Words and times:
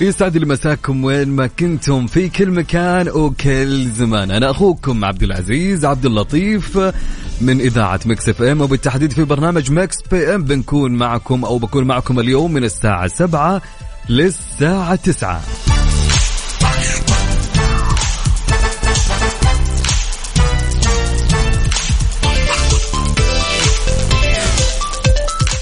يسعد 0.00 0.38
مساكم 0.38 1.04
وين 1.04 1.28
ما 1.28 1.46
كنتم 1.46 2.06
في 2.06 2.28
كل 2.28 2.50
مكان 2.50 3.08
وكل 3.08 3.90
زمان. 3.90 4.30
أنا 4.30 4.50
أخوكم 4.50 5.04
عبد 5.04 5.22
العزيز 5.22 5.84
عبد 5.84 6.06
اللطيف 6.06 6.78
من 7.40 7.60
إذاعة 7.60 8.00
Mix 8.06 8.28
FM 8.28 8.60
وبالتحديد 8.60 9.12
في 9.12 9.24
برنامج 9.24 9.72
Mix 9.72 9.96
PM. 10.10 10.44
بنكون 10.44 10.92
معكم 10.92 11.44
أو 11.44 11.58
بكون 11.58 11.84
معكم 11.84 12.20
اليوم 12.20 12.52
من 12.52 12.64
الساعة 12.64 13.06
7 13.06 13.62
للساعة 14.08 14.94
9 14.94 15.40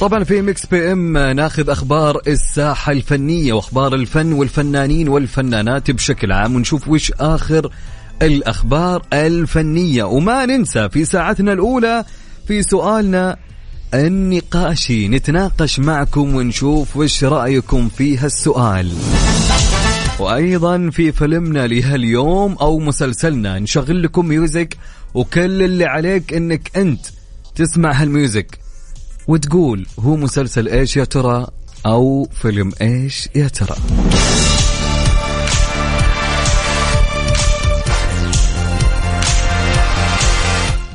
طبعا 0.01 0.25
في 0.25 0.43
Mix 0.43 0.67
PM 0.67 1.19
ناخذ 1.19 1.71
أخبار 1.71 2.21
الساحة 2.27 2.93
الفنية 2.93 3.53
وأخبار 3.53 3.95
الفن 3.95 4.33
والفنانين 4.33 5.09
والفنانات 5.09 5.91
بشكل 5.91 6.33
عام 6.33 6.55
ونشوف 6.55 6.89
وش 6.89 7.13
آخر 7.21 7.71
الأخبار 8.23 9.03
الفنية. 9.13 10.05
وما 10.05 10.47
ننسى 10.47 10.89
في 10.89 11.05
ساعتنا 11.05 11.53
الأولى 11.53 12.05
في 12.47 12.63
سؤالنا 12.63 13.37
النقاشي. 13.95 15.09
نتناقش 15.09 15.79
معكم 15.79 16.35
ونشوف 16.35 16.97
وش 16.97 17.25
رأيكم 17.25 17.89
في 17.89 18.19
هالسؤال. 18.19 18.93
وأيضا 20.19 20.91
في 20.91 21.13
فيلمنا 21.13 21.67
لهاليوم 21.67 22.53
أو 22.53 22.79
مسلسلنا 22.79 23.59
نشغل 23.59 24.03
لكم 24.03 24.27
music 24.27 24.77
وكل 25.15 25.63
اللي 25.63 25.85
عليك 25.85 26.35
إنك 26.35 26.71
أنت 26.77 27.07
تسمع 27.55 27.93
هالميوزك. 27.93 28.66
وتقول 29.29 29.87
هو 29.99 30.17
مسلسل 30.17 30.69
إيش 30.69 30.97
يا 30.97 31.05
ترى 31.05 31.47
أو 31.87 32.29
فيلم 32.33 32.73
إيش 32.83 33.29
يا 33.35 33.49
ترى. 33.49 33.77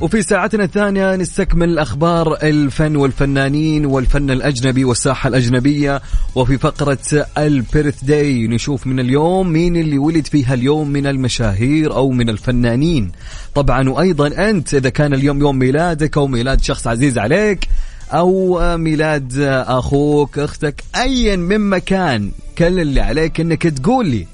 وفي 0.02 0.22
ساعتنا 0.22 0.64
الثانية 0.64 1.16
نستكمل 1.16 1.80
أخبار 1.80 2.38
الفن 2.44 2.96
والفنانين 2.96 3.86
والفن 3.86 4.32
الأجنبي 4.32 4.84
والساحة 4.84 5.28
الأجنبية. 5.28 6.02
وفي 6.36 6.58
فقرة 6.58 7.28
البيرث 7.38 8.04
داي 8.04 8.48
نشوف 8.48 8.88
من 8.88 9.00
اليوم 9.00 9.50
مين 9.50 9.76
اللي 9.76 9.98
ولد 9.98 10.28
فيها 10.28 10.54
اليوم 10.54 10.90
من 10.90 11.08
المشاهير 11.08 11.94
أو 11.96 12.12
من 12.12 12.30
الفنانين. 12.30 13.12
طبعا 13.56 13.90
وأيضا 13.90 14.50
أنت 14.50 14.74
إذا 14.74 14.90
كان 14.90 15.14
اليوم 15.14 15.40
يوم 15.40 15.60
ميلادك 15.60 16.18
أو 16.18 16.28
ميلاد 16.28 16.62
شخص 16.62 16.88
عزيز 16.88 17.18
عليك 17.18 17.68
أو 18.14 18.60
ميلاد 18.78 19.40
أخوك 19.68 20.40
أختك 20.40 20.84
ايا 20.96 21.36
من 21.36 21.70
كان. 21.70 22.32
كل 22.58 22.80
اللي 22.80 23.02
عليك 23.02 23.40
إنك 23.40 23.64
تقول 23.64 24.08
لي 24.08 24.28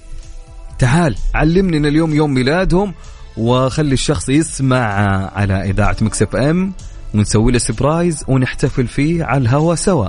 تعال 0.79 1.15
علمني 1.35 1.77
إن 1.77 1.85
اليوم 1.85 2.13
يوم 2.13 2.33
ميلادهم 2.33 2.93
وخلي 3.38 3.93
الشخص 3.93 4.29
يسمع 4.29 4.85
على 5.35 5.69
إذاعة 5.69 5.97
Mix 6.01 6.22
FM 6.22 6.73
ونسوي 7.13 7.51
له 7.51 7.57
surprise 7.57 8.23
ونحتفل 8.27 8.88
فيه 8.88 9.23
على 9.23 9.41
الهوا 9.41 9.75
سوا. 9.75 10.07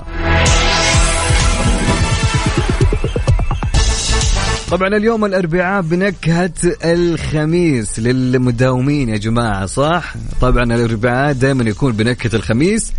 طبعا 4.71 4.87
اليوم 4.87 5.25
الأربعاء 5.25 5.81
بنكهة 5.81 6.51
الخميس 6.85 7.99
للمداومين 7.99 9.09
يا 9.09 9.17
جماعة 9.17 9.65
صح؟ 9.65 10.13
طبعا 10.41 10.63
الأربعاء 10.63 11.33
دائما 11.33 11.63
يكون 11.63 11.91
بنكهة 11.91 12.35
الخميس. 12.35 12.93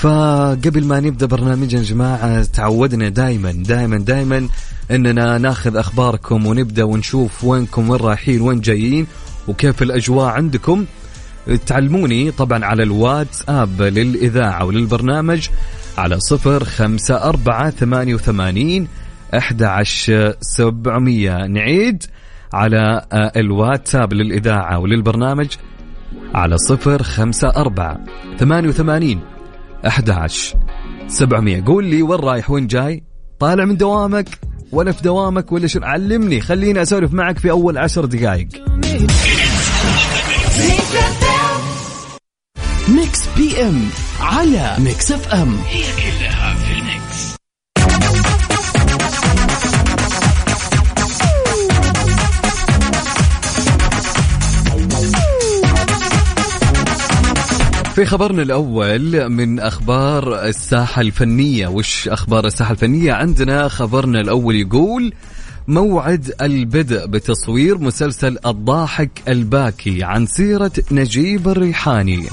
فقبل 0.00 0.84
ما 0.84 1.00
نبدأ 1.00 1.26
برنامجنا 1.26 1.80
يا 1.80 1.86
جماعة 1.86 2.42
تعودنا 2.42 3.08
دائما 3.08 3.52
دائما 3.52 3.98
دائما 3.98 4.48
إننا 4.90 5.38
ناخذ 5.38 5.76
أخباركم 5.76 6.46
ونبدأ 6.46 6.84
ونشوف 6.84 7.44
وينكم 7.44 7.90
وين 7.90 8.00
رايحين 8.00 8.40
وين 8.40 8.60
جايين 8.60 9.06
وكيف 9.48 9.82
الأجواء 9.82 10.26
عندكم. 10.26 10.84
تعلموني 11.66 12.30
طبعا 12.30 12.64
على 12.64 12.82
الواتساب 12.82 13.82
للإذاعة 13.82 14.64
وللبرنامج 14.64 15.48
على 15.98 16.20
صفر 16.20 16.64
خمسة 16.64 17.14
أربعة 17.14 17.70
ثمانية 17.70 18.14
وثمانين 18.14 18.88
أحد 19.34 19.84
سبعمية. 20.40 21.46
نعيد 21.46 22.02
على 22.52 23.06
الواتساب 23.12 24.12
للإذاعة 24.12 24.78
وللبرنامج 24.78 25.48
على 26.34 26.58
صفر 26.58 27.02
خمسة 27.02 27.48
أربعة 27.48 28.04
ثمانية 28.38 28.68
وثمانين 28.68 29.20
11 29.86 30.58
700 31.08 31.64
قول 31.66 31.84
لي 31.84 32.02
وين 32.02 32.20
رايح 32.20 32.50
وين 32.50 32.66
جاي؟ 32.66 33.04
طالع 33.38 33.64
من 33.64 33.76
دوامك 33.76 34.28
ولا 34.72 34.92
في 34.92 35.02
دوامك 35.02 35.52
ولا 35.52 35.66
شو 35.66 35.80
علمني 35.82 36.40
خليني 36.40 36.82
أسولف 36.82 37.12
معك 37.12 37.38
في 37.38 37.50
أول 37.50 37.78
عشر 37.78 38.04
دقائق 38.04 38.48
Mix 42.88 43.28
PM 43.36 43.88
على 44.20 44.76
Mix 44.78 45.12
FM. 45.12 45.56
هي 45.68 45.82
كلها 45.82 46.39
في 58.00 58.06
خبرنا 58.06 58.42
الأول 58.42 59.28
من 59.28 59.60
أخبار 59.60 60.44
الساحة 60.44 61.02
الفنية. 61.02 61.68
وش 61.68 62.08
أخبار 62.08 62.46
الساحة 62.46 62.72
الفنية؟ 62.72 63.12
عندنا 63.12 63.68
خبرنا 63.68 64.20
الأول 64.20 64.56
يقول 64.56 65.12
موعد 65.68 66.32
البدء 66.40 67.06
بتصوير 67.06 67.78
مسلسل 67.78 68.38
الضاحك 68.46 69.10
الباكي 69.28 70.04
عن 70.04 70.26
سيرة 70.26 70.72
نجيب 70.92 71.48
الريحاني. 71.48 72.26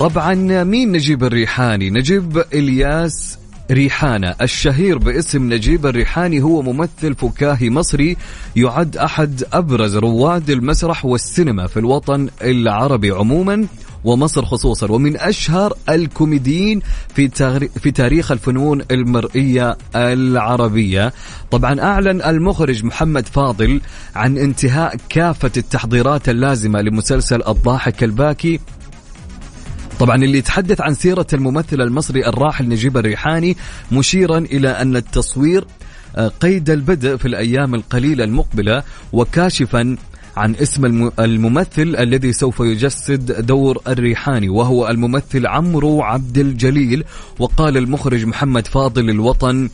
طبعا 0.00 0.34
مين 0.64 0.92
نجيب 0.92 1.24
الريحاني؟ 1.24 1.90
نجيب 1.90 2.44
إلياس 2.54 3.38
ريحانة. 3.70 4.34
الشهير 4.42 4.98
باسم 4.98 5.52
نجيب 5.52 5.86
الريحاني 5.86 6.42
هو 6.42 6.62
ممثل 6.62 7.14
فكاهي 7.14 7.70
مصري 7.70 8.16
يعد 8.56 8.96
أحد 8.96 9.44
أبرز 9.52 9.96
رواد 9.96 10.50
المسرح 10.50 11.04
والسينما 11.04 11.66
في 11.66 11.76
الوطن 11.76 12.28
العربي 12.42 13.10
عموما 13.10 13.66
ومصر 14.04 14.44
خصوصا. 14.44 14.92
ومن 14.92 15.16
أشهر 15.16 15.72
الكوميديين 15.88 16.80
في, 17.14 17.28
في 17.68 17.90
تاريخ 17.90 18.32
الفنون 18.32 18.82
المرئية 18.90 19.76
العربية. 19.96 21.12
طبعا 21.50 21.80
أعلن 21.80 22.22
المخرج 22.22 22.84
محمد 22.84 23.26
فاضل 23.26 23.80
عن 24.16 24.38
انتهاء 24.38 24.96
كافة 25.08 25.52
التحضيرات 25.56 26.28
اللازمة 26.28 26.80
لمسلسل 26.80 27.42
الضاحك 27.48 28.04
الباكي 28.04 28.60
طبعا 29.98 30.24
اللي 30.24 30.38
يتحدث 30.38 30.80
عن 30.80 30.94
سيرة 30.94 31.26
الممثل 31.32 31.80
المصري 31.80 32.26
الراحل 32.26 32.68
نجيب 32.68 32.96
الريحاني 32.96 33.56
مشيرا 33.92 34.38
إلى 34.38 34.68
أن 34.68 34.96
التصوير 34.96 35.64
قيد 36.40 36.70
البدء 36.70 37.16
في 37.16 37.28
الأيام 37.28 37.74
القليلة 37.74 38.24
المقبلة 38.24 38.82
وكاشفا 39.12 39.96
عن 40.36 40.54
اسم 40.54 41.10
الممثل 41.18 41.96
الذي 41.98 42.32
سوف 42.32 42.60
يجسد 42.60 43.46
دور 43.46 43.78
الريحاني 43.88 44.48
وهو 44.48 44.88
الممثل 44.88 45.46
عمرو 45.46 46.02
عبد 46.02 46.38
الجليل 46.38 47.04
وقال 47.38 47.76
المخرج 47.76 48.24
محمد 48.24 48.66
فاضل 48.66 49.10
الوطن 49.10 49.68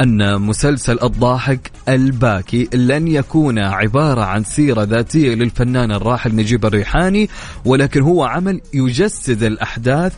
أن 0.00 0.40
مسلسل 0.40 0.98
الضاحك 1.02 1.70
الباكي 1.88 2.68
لن 2.74 3.08
يكون 3.08 3.58
عبارة 3.58 4.20
عن 4.20 4.44
سيرة 4.44 4.82
ذاتية 4.82 5.34
للفنان 5.34 5.92
الراحل 5.92 6.36
نجيب 6.36 6.66
الريحاني 6.66 7.28
ولكن 7.64 8.02
هو 8.02 8.24
عمل 8.24 8.60
يجسد 8.74 9.42
الأحداث 9.42 10.12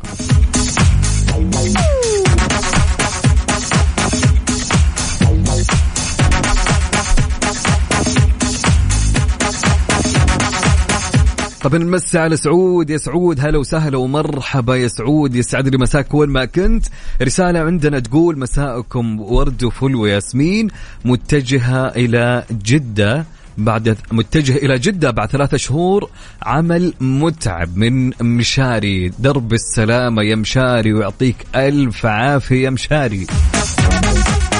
طبعا 11.67 11.79
نمسي 11.79 12.19
على 12.19 12.37
سعود. 12.37 12.89
يا 12.89 12.97
سعود 12.97 13.39
هلا 13.39 13.57
وسهلا 13.57 13.97
ومرحبا. 13.97 14.75
يا 14.75 14.87
سعود 14.87 15.35
يسعد 15.35 15.67
لي 15.67 15.77
مساك 15.77 16.13
وين 16.13 16.29
ما 16.29 16.45
كنت. 16.45 16.85
رسالة 17.21 17.59
عندنا 17.59 17.99
تقول 17.99 18.39
مساءكم 18.39 19.21
ورد 19.21 19.63
وفل 19.63 19.95
وياسمين 19.95 20.67
متجهة 21.05 21.87
إلى 21.87 22.43
جدة 22.51 23.25
بعد 23.57 23.97
متجه 24.11 24.55
إلى 24.55 24.79
جدة 24.79 25.11
بعد 25.11 25.29
ثلاثة 25.29 25.57
شهور. 25.57 26.09
عمل 26.43 26.93
متعب 27.01 27.77
من 27.77 28.11
مشاري. 28.21 29.09
درب 29.19 29.53
السلامة 29.53 30.23
يا 30.23 30.35
مشاري 30.35 30.93
ويعطيك 30.93 31.35
ألف 31.55 32.05
عافية 32.05 32.63
يا 32.63 32.69
مشاري. 32.69 33.27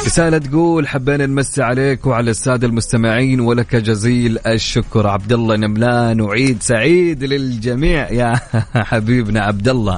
رسالة 0.07 0.37
تقول 0.37 0.87
حبينا 0.87 1.25
نمسي 1.25 1.63
عليك 1.63 2.05
وعلى 2.05 2.31
السادة 2.31 2.67
المستمعين 2.67 3.39
ولك 3.39 3.75
جزيل 3.75 4.39
الشكر. 4.47 5.07
عبد 5.07 5.33
الله 5.33 5.55
نملان 5.55 6.21
وعيد 6.21 6.63
سعيد 6.63 7.23
للجميع 7.23 8.11
يا 8.11 8.39
حبيبنا 8.89 9.41
عبد 9.41 9.69
الله 9.69 9.97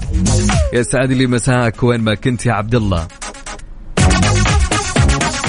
يسعد 0.74 1.12
لي 1.12 1.28
مساك 1.28 1.84
وين 1.84 2.02
ما 2.02 2.16
كنت 2.16 2.46
يا 2.46 2.54
عبد 2.54 2.76
الله 2.76 3.08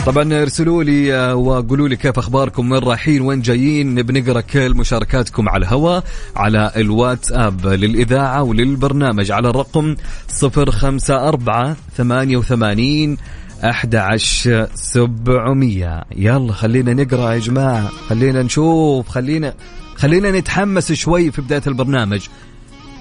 طبعا 0.07 0.43
ارسلوا 0.43 0.85
لي 0.85 1.33
وقولوا 1.33 1.89
لي 1.89 1.97
كيف 1.97 2.19
أخباركم 2.19 2.73
وين 2.73 2.83
رايحين 2.83 3.23
وين 3.23 3.41
جايين؟ 3.41 3.95
نبي 3.95 4.21
نقرأ 4.21 4.41
كل 4.41 4.75
مشاركاتكم 4.75 5.49
على 5.49 5.63
الهواء 5.63 6.05
على 6.37 6.73
الواتساب 6.77 7.67
للإذاعة 7.67 8.43
وللبرنامج 8.43 9.31
على 9.31 9.49
الرقم 9.49 9.97
054 10.43 11.77
88 11.97 13.17
11700 13.63 16.05
يلا 16.17 16.53
خلينا 16.53 16.95
نقرأ 16.95 17.33
يا 17.33 17.39
جماعة. 17.39 17.89
خلينا 17.89 18.43
نشوف 18.43 19.09
خلينا 19.09 19.55
خلينا 19.95 20.31
نتحمس 20.31 20.93
شوي 20.93 21.31
في 21.31 21.43
بداية 21.43 21.63
البرنامج. 21.67 22.27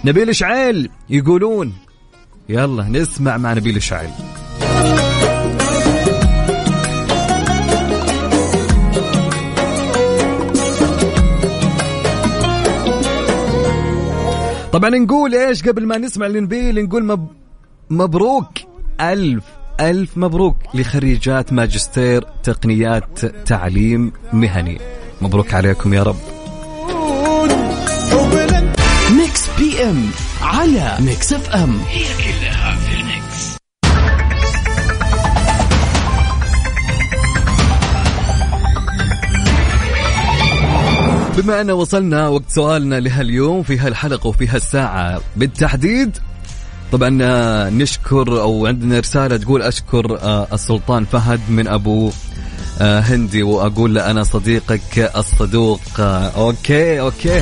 نبيل 0.05 0.35
شعيل 0.35 0.89
يقولون 1.09 1.73
يلا 2.49 2.83
نسمع 2.83 3.37
مع 3.37 3.53
نبيل 3.53 3.81
شعيل 3.81 4.09
طبعا 14.71 14.89
نقول 14.89 15.35
إيش 15.35 15.67
قبل 15.67 15.87
ما 15.87 15.97
نسمع 15.97 16.27
لنبيل؟ 16.27 16.85
نقول 16.85 17.05
مب... 17.05 17.27
مبروك 17.89 18.49
ألف. 19.01 19.58
ألف 19.79 20.17
مبروك 20.17 20.57
لخريجات 20.73 21.53
ماجستير 21.53 22.23
تقنيات 22.43 23.25
تعليم 23.25 24.11
مهني. 24.33 24.77
مبروك 25.21 25.53
عليكم 25.53 25.93
يا 25.93 26.03
رب. 26.03 26.15
Mix 29.17 29.49
PM 29.59 30.05
على 30.41 30.97
Mix 30.99 31.33
FM 31.33 31.79
هي 31.89 32.03
كلها 32.17 32.75
في 32.75 32.99
ال 33.01 33.16
mix 33.16 33.59
بما 41.37 41.61
أن 41.61 41.71
وصلنا 41.71 42.27
وقت 42.27 42.49
سؤالنا 42.49 42.99
لهاليوم 42.99 43.63
في 43.63 43.77
هالحلقة 43.77 44.27
وفي 44.27 44.47
هالساعة 44.47 45.21
بالتحديد 45.35 46.17
طبعا 46.91 47.19
آه، 47.21 47.69
نشكر 47.69 48.41
أو 48.41 48.67
عندنا 48.67 48.99
رسالة 48.99 49.37
تقول 49.37 49.61
أشكر 49.61 50.17
آه، 50.21 50.47
السلطان 50.53 51.05
فهد 51.05 51.39
من 51.49 51.67
أبو 51.67 52.11
آه، 52.81 52.99
هندي 52.99 53.43
وأقول 53.43 53.95
له 53.95 54.11
أنا 54.11 54.23
صديقك 54.23 55.11
الصدوق. 55.15 55.81
okay 55.99 56.99
okay. 56.99 57.41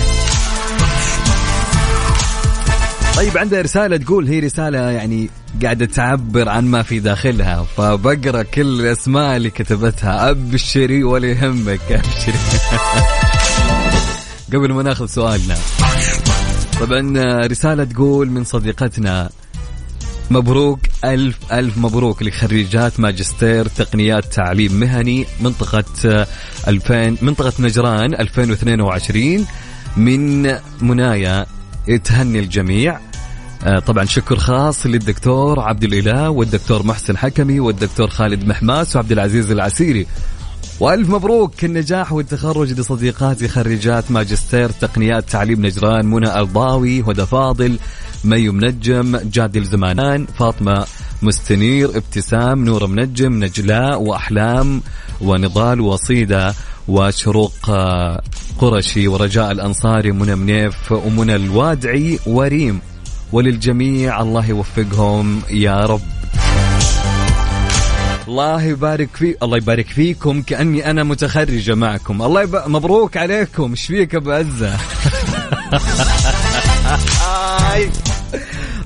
طيب 3.17 3.38
عندها 3.38 3.61
رسالة 3.61 3.97
تقول 3.97 4.27
هي 4.27 4.39
رسالة 4.39 4.79
يعني 4.79 5.29
قاعدة 5.63 5.85
تعبر 5.85 6.49
عن 6.49 6.65
ما 6.65 6.83
في 6.83 6.99
داخلها 6.99 7.65
فبقرأ 7.77 8.44
كل 8.44 8.79
الأسماء 8.81 9.38
اللي 9.38 9.49
كتبتها. 9.49 10.29
أبشري 10.29 11.03
ولا 11.03 11.27
يهمك 11.27 11.91
أبشري. 11.91 12.39
قبل 14.53 14.73
ما 14.73 14.83
ناخذ 14.83 15.05
سؤالنا. 15.05 15.55
طبعا 16.79 17.13
آه، 17.18 17.47
رسالة 17.47 17.83
تقول 17.83 18.29
من 18.29 18.44
صديقتنا 18.44 19.29
مبروك 20.31 20.79
ألف 21.06 21.53
ألف 21.53 21.77
مبروك 21.77 22.24
لخريجات 22.24 23.00
ماجستير 23.00 23.68
تقنيات 23.68 24.25
تعليم 24.25 24.74
مهني 24.74 25.25
منطقة 25.41 25.83
آه، 26.06 26.27
2000 26.68 27.18
منطقة 27.21 27.53
نجران 27.59 28.13
2022 28.13 29.45
من 29.97 30.56
منايا. 30.81 31.45
تهني 32.03 32.39
الجميع. 32.39 33.00
آه، 33.63 33.80
طبعا 33.80 34.06
شكر 34.06 34.35
خاص 34.35 34.85
للدكتور 34.85 35.59
عبد 35.59 35.83
الإله 35.83 36.30
والدكتور 36.30 36.83
محسن 36.83 37.18
حكمي 37.18 37.59
والدكتور 37.59 38.07
خالد 38.07 38.47
محماس 38.47 38.95
وعبد 38.95 39.12
العزيز 39.12 39.51
العسيري. 39.51 40.07
وألف 40.80 41.10
مبروك 41.10 41.66
النجاح 41.66 42.14
والتخرج 42.14 42.80
لصديقاتي 42.80 43.48
خريجات 43.48 44.12
ماجستير 44.12 44.69
تقنيات 44.69 45.30
تعليم 45.30 45.66
نجران 45.66 46.06
منى 46.06 46.40
الضاوي 46.40 47.02
هدى 47.02 47.25
فاضل 47.25 47.80
مي 48.24 48.50
منجم 48.50 49.18
جاد 49.18 49.58
الزمانان 49.58 50.25
فاطمة 50.25 50.86
مستنير 51.22 51.90
ابتسام 51.98 52.66
نور 52.66 52.88
منجم 52.88 53.44
نجلاء 53.44 54.02
وأحلام 54.02 54.81
ونضال 55.22 55.81
وصيدة 55.81 56.54
وشروق 56.88 57.69
آه، 57.69 58.22
قرشي 58.59 59.07
ورجاء 59.07 59.52
الأنصاري 59.52 60.12
منى 60.12 60.36
منيف 60.36 60.92
ومنى 60.92 61.36
الوادعي 61.36 62.19
وريم. 62.28 62.80
وللجميع 63.31 64.21
الله 64.21 64.50
يوفقهم 64.50 65.42
يا 65.50 65.86
رب. 65.86 66.17
الله 68.28 68.64
يبارك 68.64 69.10
في 69.16 69.36
الله 69.44 69.57
يبارك 69.57 69.88
فيكم. 69.88 70.42
كأني 70.42 70.90
أنا 70.90 71.04
متخرجه 71.04 71.76
معكم. 71.76 72.22
الله 72.22 72.42
يب... 72.42 72.56
مبروك 72.68 73.18
عليكم. 73.18 73.72
إيش 73.72 73.86
فيك 73.86 74.16
أبو 74.16 74.31
عزة؟ 74.31 74.78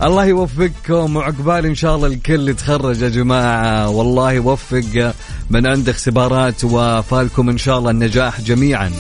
الله 0.04 0.26
يوفقكم. 0.26 1.16
وعقبال 1.16 1.66
إن 1.66 1.76
شاء 1.76 1.96
الله 1.96 2.08
الكل 2.08 2.50
يتخرج 2.50 3.02
يا 3.02 3.10
جماعة. 3.10 3.90
والله 3.90 4.32
يوفق 4.32 5.14
من 5.50 5.68
عند 5.68 5.90
اختبارات 5.90 6.64
وفالكم 6.64 7.50
إن 7.50 7.58
شاء 7.58 7.80
الله 7.80 7.92
النجاح 7.92 8.42
جميعا. 8.42 8.92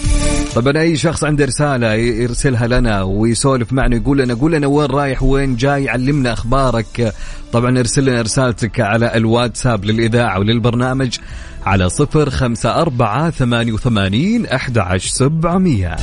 طبعا 0.55 0.77
أي 0.77 0.97
شخص 0.97 1.23
عنده 1.23 1.45
رسالة 1.45 1.93
يرسلها 1.93 2.67
لنا 2.67 3.01
ويسولف 3.01 3.73
معنا 3.73 3.95
يقول 3.95 4.17
لنا 4.17 4.33
قول 4.33 4.51
لنا 4.51 4.67
وين 4.67 4.89
رايح 4.91 5.23
وين 5.23 5.55
جاي 5.55 5.89
علمنا 5.89 6.33
أخبارك. 6.33 7.13
طبعا 7.53 7.79
ارسل 7.79 8.05
لنا 8.05 8.21
رسالتك 8.21 8.79
على 8.79 9.15
الواتساب 9.15 9.85
للإذاعة 9.85 10.39
وللبرنامج 10.39 11.17
على 11.65 11.89
صفر 11.89 12.29
خمسة 12.29 12.81
أربعة 12.81 13.29
ثمانية 13.29 13.71
وثمانين 13.71 14.45
أحد 14.45 14.77
عشر 14.77 15.09
سبعمية. 15.09 15.95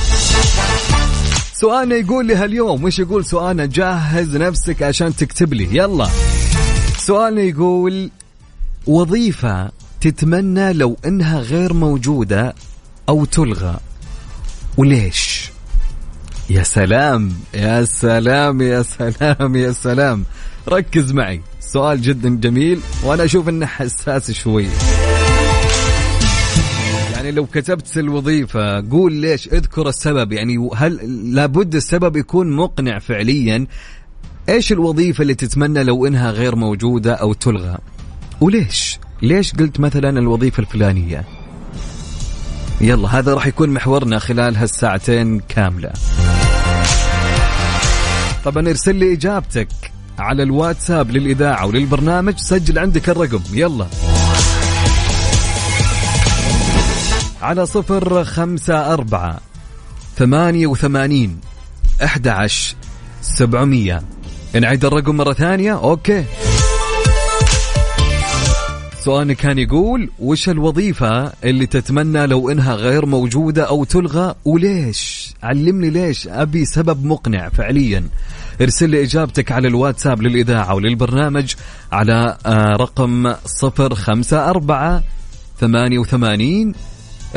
سؤالنا 1.53 1.95
يقول 1.95 2.25
لي 2.25 2.35
هاليوم 2.35 2.83
وش 2.83 2.99
يقول 2.99 3.25
سؤالنا؟ 3.25 3.65
جهز 3.65 4.37
نفسك 4.37 4.83
عشان 4.83 5.15
تكتب 5.15 5.53
لي. 5.53 5.77
يلا. 5.77 6.07
سؤالنا 6.97 7.41
يقول 7.41 8.09
وظيفة 8.87 9.71
تتمنى 10.01 10.73
لو 10.73 10.97
إنها 11.05 11.39
غير 11.39 11.73
موجودة 11.73 12.55
أو 13.09 13.25
تلغى؟ 13.25 13.79
وليش؟ 14.79 15.51
يا 16.49 16.63
سلام 16.63 17.33
يا 17.53 17.85
سلام 17.85 18.61
يا 18.61 18.81
سلام 18.81 19.55
يا 19.55 19.71
سلام. 19.71 20.25
ركز 20.67 21.11
معي. 21.11 21.41
سؤال 21.59 22.01
جدا 22.01 22.29
جميل 22.29 22.79
وأنا 23.03 23.23
أشوف 23.23 23.49
إنه 23.49 23.65
حساس 23.65 24.31
شوي. 24.31 24.67
يعني 27.13 27.31
لو 27.31 27.45
كتبت 27.45 27.97
الوظيفة 27.97 28.89
قول 28.89 29.13
ليش 29.13 29.47
أذكر 29.47 29.89
السبب. 29.89 30.31
يعني 30.31 30.69
هل 30.75 30.99
لابد 31.35 31.75
السبب 31.75 32.17
يكون 32.17 32.55
مقنع 32.55 32.99
فعليا؟ 32.99 33.67
إيش 34.49 34.71
الوظيفة 34.71 35.21
اللي 35.21 35.35
تتمنى 35.35 35.83
لو 35.83 36.07
إنها 36.07 36.31
غير 36.31 36.55
موجودة 36.55 37.13
أو 37.13 37.33
تلغى؟ 37.33 37.77
وليش؟ 38.41 38.99
ليش 39.21 39.53
قلت 39.53 39.79
مثلا 39.79 40.09
الوظيفة 40.09 40.61
الفلانية؟ 40.61 41.38
يلا 42.81 43.19
هذا 43.19 43.33
راح 43.33 43.47
يكون 43.47 43.69
محورنا 43.69 44.19
خلال 44.19 44.57
هالساعتين 44.57 45.39
كاملة. 45.39 45.91
طبعا 48.45 48.67
ارسل 48.69 48.95
لي 48.95 49.13
إجابتك 49.13 49.67
على 50.19 50.43
الواتساب 50.43 51.11
للإذاعة 51.11 51.65
وللبرنامج 51.65 52.37
سجل 52.37 52.79
عندك 52.79 53.09
الرقم 53.09 53.41
يلا. 53.53 53.87
على 57.41 57.65
صفر 57.65 58.23
خمسة 58.23 58.93
أربعة 58.93 59.39
ثمانية 60.17 60.67
وثمانين 60.67 61.39
أحد 62.03 62.27
عشر 62.27 62.75
سبعمية. 63.21 64.01
نعيد 64.53 64.85
الرقم 64.85 65.17
مرة 65.17 65.33
ثانية؟ 65.33 65.73
أوكي. 65.73 66.25
سؤالنا 68.99 69.33
كان 69.33 69.59
يقول 69.59 70.09
وش 70.19 70.49
الوظيفة 70.49 71.31
اللي 71.43 71.65
تتمنى 71.65 72.27
لو 72.27 72.51
إنها 72.51 72.73
غير 72.73 73.05
موجودة 73.05 73.63
أو 73.63 73.83
تلغى؟ 73.83 74.35
وليش؟ 74.45 75.33
علمني 75.43 75.89
ليش 75.89 76.27
أبي 76.27 76.65
سبب 76.65 77.05
مقنع 77.05 77.49
فعليا. 77.49 78.03
ارسل 78.61 78.89
لي 78.89 79.03
إجابتك 79.03 79.51
على 79.51 79.67
الواتساب 79.67 80.21
للإذاعة 80.21 80.75
وللبرنامج 80.75 81.53
على 81.91 82.37
آه، 82.45 82.75
رقم 82.75 83.33
صفر 83.45 83.95
خمسة 83.95 84.49
أربعة 84.49 85.03
ثمانية 85.59 85.99
وثمانين 85.99 86.73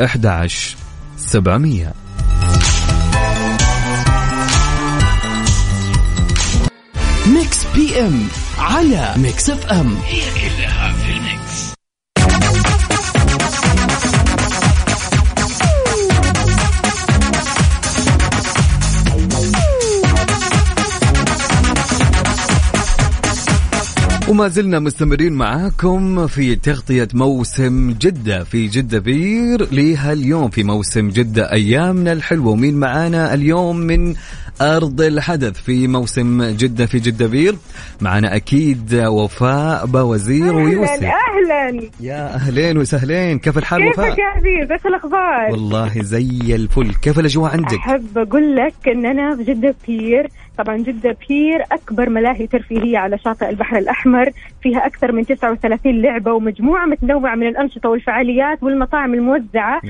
أحد 0.03 0.25
عشر 0.25 0.75
سبعمية. 1.17 1.93
Mix 7.27 7.65
PM 7.75 8.27
على 8.57 9.13
Mix 9.17 9.49
FM. 9.49 9.95
هي 10.05 10.21
كلها 10.21 10.93
في 10.93 11.11
ال 11.11 11.17
Mix. 11.17 11.42
وما 24.33 24.47
زلنا 24.47 24.79
مستمرين 24.79 25.33
معاكم 25.33 26.27
في 26.27 26.55
تغطية 26.55 27.07
موسم 27.13 27.91
جدة 27.91 28.43
في 28.43 28.67
جدة 28.67 28.99
Pier 28.99 29.73
لها 29.73 30.13
اليوم 30.13 30.49
في 30.49 30.63
موسم 30.63 31.09
جدة 31.09 31.51
أيامنا 31.51 32.13
الحلوة. 32.13 32.51
ومين 32.51 32.75
معانا 32.75 33.33
اليوم 33.33 33.77
من 33.77 34.15
أرض 34.61 35.01
الحدث؟ 35.01 35.61
في 35.61 35.87
موسم 35.87 36.43
جدة 36.43 36.85
في 36.85 36.99
جدة 36.99 37.27
Pier 37.27 37.55
معنا 38.01 38.35
أكيد 38.35 38.95
وفاء 38.95 39.85
بوزير 39.85 40.55
ويوسف. 40.55 41.03
أهلا. 41.03 41.89
يا 41.99 42.35
أهلين 42.35 42.77
وسهلين. 42.77 43.39
كيف 43.39 43.57
الحال 43.57 43.87
وفاء؟ 43.87 44.05
كيفك 44.05 44.19
يا 44.19 44.25
عزيز؟ 44.25 44.71
إيش 44.71 44.85
الأخبار؟ 44.85 45.51
والله 45.51 46.01
زي 46.01 46.55
الفل. 46.55 46.93
كيف 47.01 47.19
الأجواء 47.19 47.51
عندك؟ 47.51 47.73
أحب 47.73 48.17
أقول 48.17 48.55
لك 48.55 48.73
إن 48.87 49.05
أنا 49.05 49.35
في 49.35 49.43
جدة 49.43 49.75
Pier 49.87 50.27
طبعا 50.57 50.77
جدة 50.77 51.17
Pier 51.29 51.63
أكبر 51.71 52.09
ملاهي 52.09 52.47
ترفيهية 52.47 52.97
على 52.97 53.17
شاطئ 53.17 53.49
البحر 53.49 53.77
الأحمر. 53.77 54.29
فيها 54.61 54.85
أكثر 54.85 55.11
من 55.11 55.25
39 55.25 56.01
لعبة 56.01 56.33
ومجموعة 56.33 56.85
متنوعة 56.85 57.35
من 57.35 57.47
الأنشطة 57.47 57.89
والفعاليات 57.89 58.63
والمطاعم 58.63 59.13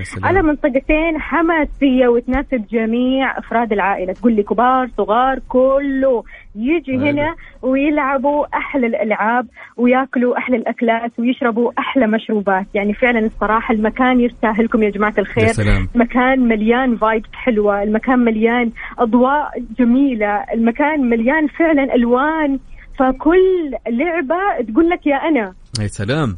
سلام. 0.04 0.26
على 0.26 0.42
منطقتين 0.42 1.20
حماسية 1.20 2.08
وتناسب 2.08 2.66
جميع 2.72 3.38
أفراد 3.38 3.74
العائلة. 3.74 4.14
تقول 4.14 4.34
لي 4.34 4.44
كبار 4.44 4.90
صغار 4.98 5.40
كله. 5.48 6.24
يجي. 6.56 6.98
هنا 6.98 7.36
ويلعبوا 7.62 8.46
أحلى 8.58 8.88
الألعاب 8.88 9.48
ويأكلوا 9.78 10.38
أحلى 10.38 10.58
الأكلات 10.58 11.12
ويشربوا 11.20 11.72
أحلى 11.80 12.08
مشروبات. 12.08 12.66
يعني 12.74 12.94
فعلا 12.94 13.20
الصراحة 13.20 13.74
المكان 13.74 14.20
يستاهلكم 14.20 14.84
يا 14.84 14.90
جماعة 14.90 15.14
الخير. 15.18 15.44
يا 15.44 15.54
سلام. 15.54 15.90
مكان 15.96 16.40
مليان 16.40 16.98
vibes 16.98 17.30
حلوة. 17.34 17.84
المكان 17.84 18.20
مليان 18.20 18.72
أضواء 19.00 19.52
جميلة. 19.80 20.44
المكان 20.54 21.10
مليان 21.10 21.48
فعلا 21.48 21.96
ألوان. 21.96 22.60
فكل 23.00 23.72
لعبة 23.88 24.72
تقول 24.72 24.90
لك 24.90 25.08
يا 25.08 25.16
أنا. 25.16 25.54
يا 25.82 25.88
سلام. 25.88 26.38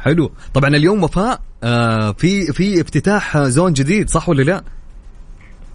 حلو. 0.00 0.30
طبعا 0.54 0.68
اليوم 0.68 1.04
وفاء 1.04 1.38
آه 1.64 2.12
في 2.12 2.52
في 2.52 2.80
افتتاح 2.80 3.38
zone 3.38 3.72
جديد 3.72 4.08
صح 4.08 4.28
ولا 4.28 4.42
لا؟ 4.42 4.62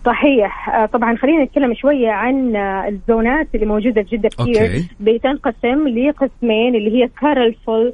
صحيح 0.08 0.70
آه، 0.70 0.86
طبعا 0.86 1.16
خلينا 1.16 1.44
نتكلم 1.44 1.74
شوية 1.74 2.10
عن 2.10 2.56
آه، 2.56 2.88
الزونات 2.88 3.48
اللي 3.56 3.66
موجودة 3.66 4.04
في 4.04 4.18
جدة 4.18 4.30
Pier 4.30 4.62
okay. 4.62 4.88
بتنقسم 5.00 5.88
لقسمين 5.88 6.76
اللي 6.76 7.04
هي 7.04 7.10
Colorful 7.22 7.94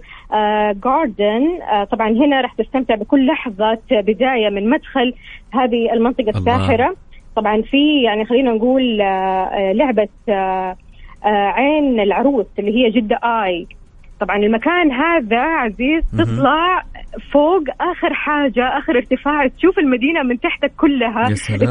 Garden 0.84 1.60
طبعا 1.91 2.10
هنا 2.10 2.41
راح 2.41 2.53
تستمتع 2.53 2.96
بكل 2.96 3.27
لحظة 3.27 3.77
بداية 3.91 4.50
من 4.50 4.70
مدخل 4.70 5.13
هذه 5.53 5.93
المنطقة 5.93 6.29
الله. 6.29 6.39
الساحرة 6.39 6.96
طبعا 7.36 7.62
في 7.62 8.03
يعني 8.03 8.25
خلينا 8.25 8.51
نقول 8.51 9.01
آه، 9.01 9.05
آه، 9.05 9.72
لعبة 9.72 10.08
آه، 10.29 10.75
آه، 11.25 11.27
عين 11.27 12.00
العروس 12.00 12.46
اللي 12.60 12.72
هي 12.75 12.89
جدة 12.89 13.20
آي 13.24 13.67
طبعا 14.24 14.38
المكان 14.38 14.92
هذا 14.92 15.42
عزيز. 15.42 16.03
تطلع 16.18 16.84
فوق 17.34 17.63
آخر 17.82 18.13
حاجة 18.13 18.77
آخر 18.77 18.96
ارتفاع 18.96 19.48
تشوف 19.48 19.80
المدينة 19.80 20.24
من 20.24 20.39
تحتك 20.39 20.72
كلها. 20.77 21.24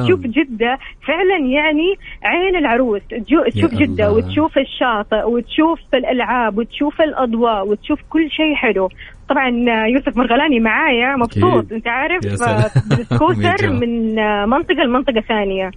تشوف 0.04 0.20
جدة 0.20 0.78
فعلا 1.06 1.38
يعني 1.46 1.94
عين 2.24 2.56
العروس 2.56 3.02
تشوف 3.08 3.74
جدة 3.74 4.06
الله. 4.06 4.12
وتشوف 4.12 4.58
الشاطئ 4.58 5.28
وتشوف 5.28 5.78
الألعاب 5.94 6.58
وتشوف 6.58 7.00
الأضواء 7.00 7.68
وتشوف 7.68 7.98
كل 8.10 8.30
شيء 8.30 8.54
حلو 8.54 8.88
طبعا 9.28 9.48
يوسف 9.88 10.16
مرغلاني 10.16 10.60
معايا 10.60 11.16
مبسوط. 11.16 11.72
أنت 11.72 11.88
عارف 11.88 12.26
آه،. 12.26 12.70
بالسكوتر 12.96 13.70
من 13.80 13.92
من 13.92 14.18
آه، 14.18 14.46
منطقة 14.46 14.82
لمنطقة 14.84 15.20
ثانية 15.20 15.70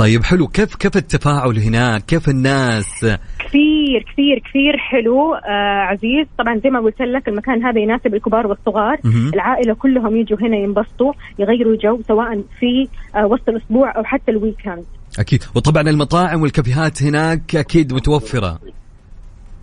طيب 0.00 0.24
حلو 0.24 0.46
كيف 0.46 0.74
كيف 0.74 0.96
التفاعل 0.96 1.58
هناك؟ 1.58 2.04
كيف 2.04 2.28
الناس؟ 2.28 3.00
كثير 3.38 4.04
كثير 4.12 4.38
كثير 4.38 4.76
حلو 4.78 5.34
آه 5.34 5.80
عزيز 5.80 6.26
طبعا 6.38 6.60
زي 6.64 6.70
ما 6.70 6.80
قلت 6.80 7.02
لك 7.02 7.28
المكان 7.28 7.64
هذا 7.64 7.80
يناسب 7.80 8.14
الكبار 8.14 8.46
والصغار 8.46 8.98
مهم. 9.04 9.30
العائلة 9.34 9.74
كلهم 9.74 10.16
يجوا 10.16 10.38
هنا 10.40 10.56
ينبسطوا 10.56 11.12
يغيروا 11.38 11.76
جو 11.76 12.00
سواء 12.08 12.42
في 12.60 12.88
آه 13.16 13.26
وسط 13.26 13.48
الأسبوع 13.48 13.96
أو 13.96 14.04
حتى 14.04 14.30
ال 14.30 14.37
weekend 14.37 14.84
أكيد 15.18 15.44
وطبعا 15.54 15.82
المطاعم 15.82 16.42
والكافيهات 16.42 17.02
هناك 17.02 17.56
أكيد 17.56 17.92
متوفرة 17.92 18.58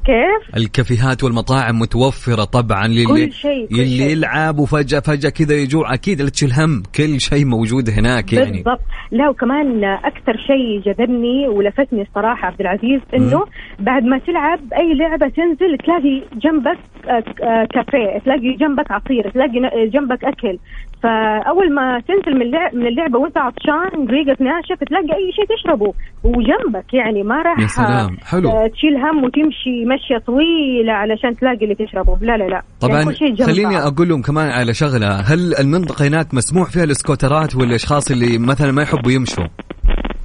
كيف؟ 0.08 0.58
الكافيهات 0.58 1.24
والمطاعم 1.24 1.80
متوفرة 1.80 2.44
طبعا 2.44 2.88
للي 2.88 3.06
كل 3.06 3.32
شيء 3.32 3.68
كل 3.68 3.76
اللي 3.76 3.98
شيء. 3.98 4.12
يلعب 4.12 4.60
وفجاه 4.60 5.00
فجأة 5.00 5.30
كذا 5.30 5.56
يجوع. 5.56 5.94
أكيد 5.94 6.22
لا 6.22 6.30
تشيل 6.30 6.52
هم 6.52 6.84
كل 6.96 7.20
شيء 7.20 7.46
موجود 7.46 7.90
هناك 7.90 8.34
يعني. 8.34 8.52
بالضبط. 8.52 8.82
لا 9.12 9.30
وكمان 9.30 9.84
أكثر 9.84 10.38
شيء 10.48 10.82
جذبني 10.86 11.48
ولفتني 11.48 12.02
الصراحة 12.02 12.48
عبد 12.48 12.62
العزيز 12.62 13.02
إنه 13.14 13.44
بعد 13.80 14.04
ما 14.04 14.18
تلعب 14.18 14.60
أي 14.78 14.94
لعبة 14.94 15.28
تنزل 15.28 15.78
تلاقي 15.78 16.24
جنبك 16.44 16.78
آه، 17.10 17.24
آه، 17.44 17.68
كافيه 17.74 18.20
تلاقي 18.26 18.54
جنبك 18.54 18.92
عصير 18.92 19.30
تلاقي 19.30 19.88
جنبك 19.90 20.24
أكل. 20.24 20.58
فأول 21.04 21.74
ما 21.74 22.02
تنزل 22.08 22.40
من 22.40 22.52
من 22.80 22.88
اللعبة 22.88 23.20
وانت 23.20 23.38
عطشان 23.38 24.08
ريقك 24.10 24.42
ناشف 24.42 24.84
تلاقي 24.84 25.14
أي 25.20 25.32
شيء 25.32 25.46
تشربه. 25.58 25.94
وجنبك 26.24 26.94
يعني 26.94 27.24
ما 27.24 27.42
راح 27.42 27.60
يا 27.60 27.68
سلام، 27.68 28.18
حلو. 28.32 28.50
آه، 28.50 28.68
تشيل 28.68 28.98
هم 28.98 29.24
وتمشي. 29.24 29.86
مشيه 29.98 30.18
طويلة 30.18 30.94
علشان 30.94 31.36
تلاقي 31.36 31.64
اللي 31.64 31.76
تشربه. 31.76 32.18
لا 32.22 32.38
لا 32.38 32.44
لا. 32.44 32.62
طبعا 32.82 33.00
يعني 33.00 33.16
شيء 33.16 33.36
جنب 33.36 33.48
خليني. 33.48 33.78
أقول 33.78 34.10
لهم 34.10 34.22
كمان 34.22 34.50
على 34.50 34.74
شغلة. 34.74 35.08
هل 35.08 35.56
المنطقة 35.60 36.08
هناك 36.08 36.34
مسموح 36.34 36.70
فيها 36.70 36.84
الإسكوترات 36.84 37.56
والأشخاص 37.56 38.12
اللي 38.12 38.38
مثلا 38.38 38.72
ما 38.72 38.82
يحبوا 38.82 39.12
يمشوا؟ 39.12 39.48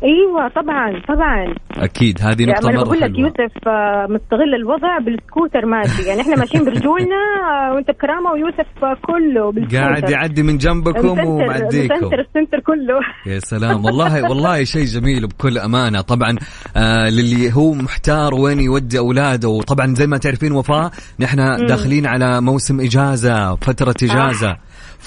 أيوه 0.05 0.49
طبعا 0.49 1.01
طبعا. 1.09 1.55
أكيد 1.77 2.19
هذه 2.23 2.41
يعني 2.43 2.53
نقطة 2.53 2.69
أنا 2.69 2.77
مره 2.79 2.85
بقول 2.85 3.01
لك 3.01 3.19
يوسف 3.19 3.69
آه، 3.69 4.07
مستغل 4.11 4.55
الوضع 4.55 4.99
بالسكوتر 4.99 5.67
ماشي 5.67 6.03
يعني 6.03 6.21
إحنا 6.21 6.37
ماشيين 6.37 6.65
برجولنا 6.65 7.17
آه، 7.51 7.75
وأنت 7.75 7.91
بكرامة 7.91 8.31
ويوسف 8.33 8.85
آه، 8.85 8.97
كله 9.03 9.53
بالسكوتر. 9.53 9.79
قاعد 9.79 10.11
يعدي 10.11 10.43
من 10.43 10.59
جنبكم 10.59 11.19
ومعديكم 11.29 11.95
مسنتر 11.95 12.21
ال 12.21 12.26
center 12.26 12.61
كله. 12.61 13.01
يا 13.27 13.39
سلام. 13.39 13.85
والله 13.85 14.23
والله 14.31 14.65
شيء 14.65 14.85
جميل 14.85 15.27
بكل 15.27 15.59
أمانة. 15.59 16.01
طبعا 16.01 16.37
آه 16.77 17.09
للي 17.11 17.53
هو 17.53 17.73
محتار 17.75 18.35
وين 18.35 18.61
يودي 18.61 18.99
أولاده 18.99 19.49
وطبعا 19.49 19.95
زي 19.95 20.07
ما 20.07 20.19
تعرفين 20.19 20.53
وفاء 20.53 20.91
نحن 21.21 21.67
داخلين 21.67 22.07
على 22.07 22.41
موسم 22.41 22.81
إجازة 22.81 23.55
فترة 23.57 23.95
إجازة. 24.03 24.57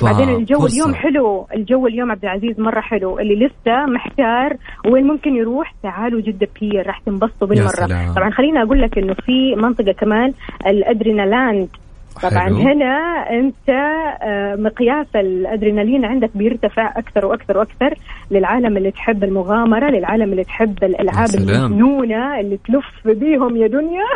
بعدين 0.04 0.30
الجو 0.30 0.60
فرصة. 0.60 0.76
اليوم 0.76 0.96
حلو 0.96 1.48
الجو 1.56 1.88
اليوم 1.88 2.12
عبد 2.12 2.26
العزيز 2.26 2.60
مرة 2.60 2.82
حلو 2.82 3.20
اللي 3.20 3.46
لسه 3.46 3.86
محتار 3.86 4.58
وين 4.92 5.08
ممكن 5.08 5.36
يروح 5.36 5.74
تعالوا 5.84 6.22
جدة 6.22 6.48
Pier 6.62 6.88
راح 6.88 7.00
تنبسطوا 7.00 7.48
بالمرة. 7.48 8.14
طبعا 8.16 8.30
خليني 8.30 8.62
أقول 8.64 8.82
لك 8.82 8.98
إنه 8.98 9.14
في 9.14 9.56
منطقة 9.56 9.92
كمان 9.92 10.34
ال 10.68 10.77
Adrenaland 10.77 11.70
طبعا 12.22 12.44
حلو. 12.44 12.56
هنا 12.56 13.26
أنت 13.30 13.70
آه، 14.22 14.56
مقياس 14.56 15.08
الأدرينالين 15.16 16.06
عندك 16.06 16.30
بيرتفع 16.36 16.94
أكثر 16.98 17.26
وأكثر 17.26 17.58
وأكثر 17.58 17.94
للعالم 18.32 18.78
اللي 18.78 18.92
تحب 18.92 19.24
المغامرة 19.24 19.90
للعالم 19.90 20.32
اللي 20.32 20.44
تحب 20.44 20.84
الألعاب. 20.84 21.30
المجنونة 21.36 22.40
اللي 22.40 22.58
تلف 22.58 23.08
بيهم 23.18 23.58
يا 23.58 23.68
دنيا 23.68 24.06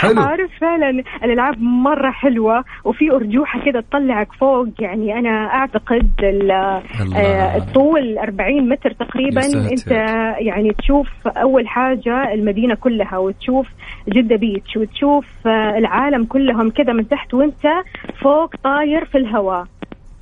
حلو 0.00 0.22
عارف 0.22 0.50
فعلا 0.60 1.02
الألعاب 1.24 1.60
مرة 1.60 2.10
حلوة 2.10 2.64
وفي 2.84 3.10
أرجوحة 3.12 3.60
كده 3.66 3.80
تطلعك 3.80 4.32
فوق 4.32 4.66
يعني 4.80 5.18
أنا 5.18 5.54
أعتقد. 5.54 6.10
آه، 7.16 7.56
الطول 7.56 8.18
40 8.18 8.68
متر 8.68 8.92
تقريبا. 8.92 9.40
أنت 9.46 9.90
يعني 10.38 10.72
تشوف 10.78 11.08
أول 11.26 11.68
حاجة 11.68 12.32
المدينة 12.34 12.74
كلها 12.74 13.18
وتشوف 13.18 13.66
جدة 14.08 14.36
بيتش 14.36 14.76
وتشوف 14.76 15.26
آه، 15.46 15.78
العالم 15.78 16.24
كلهم 16.24 16.70
كده 16.70 16.92
من 16.92 17.08
تحت 17.08 17.34
وانت 17.34 17.66
فوق 18.22 18.56
طاير 18.64 19.04
في 19.04 19.18
الهواء. 19.18 19.64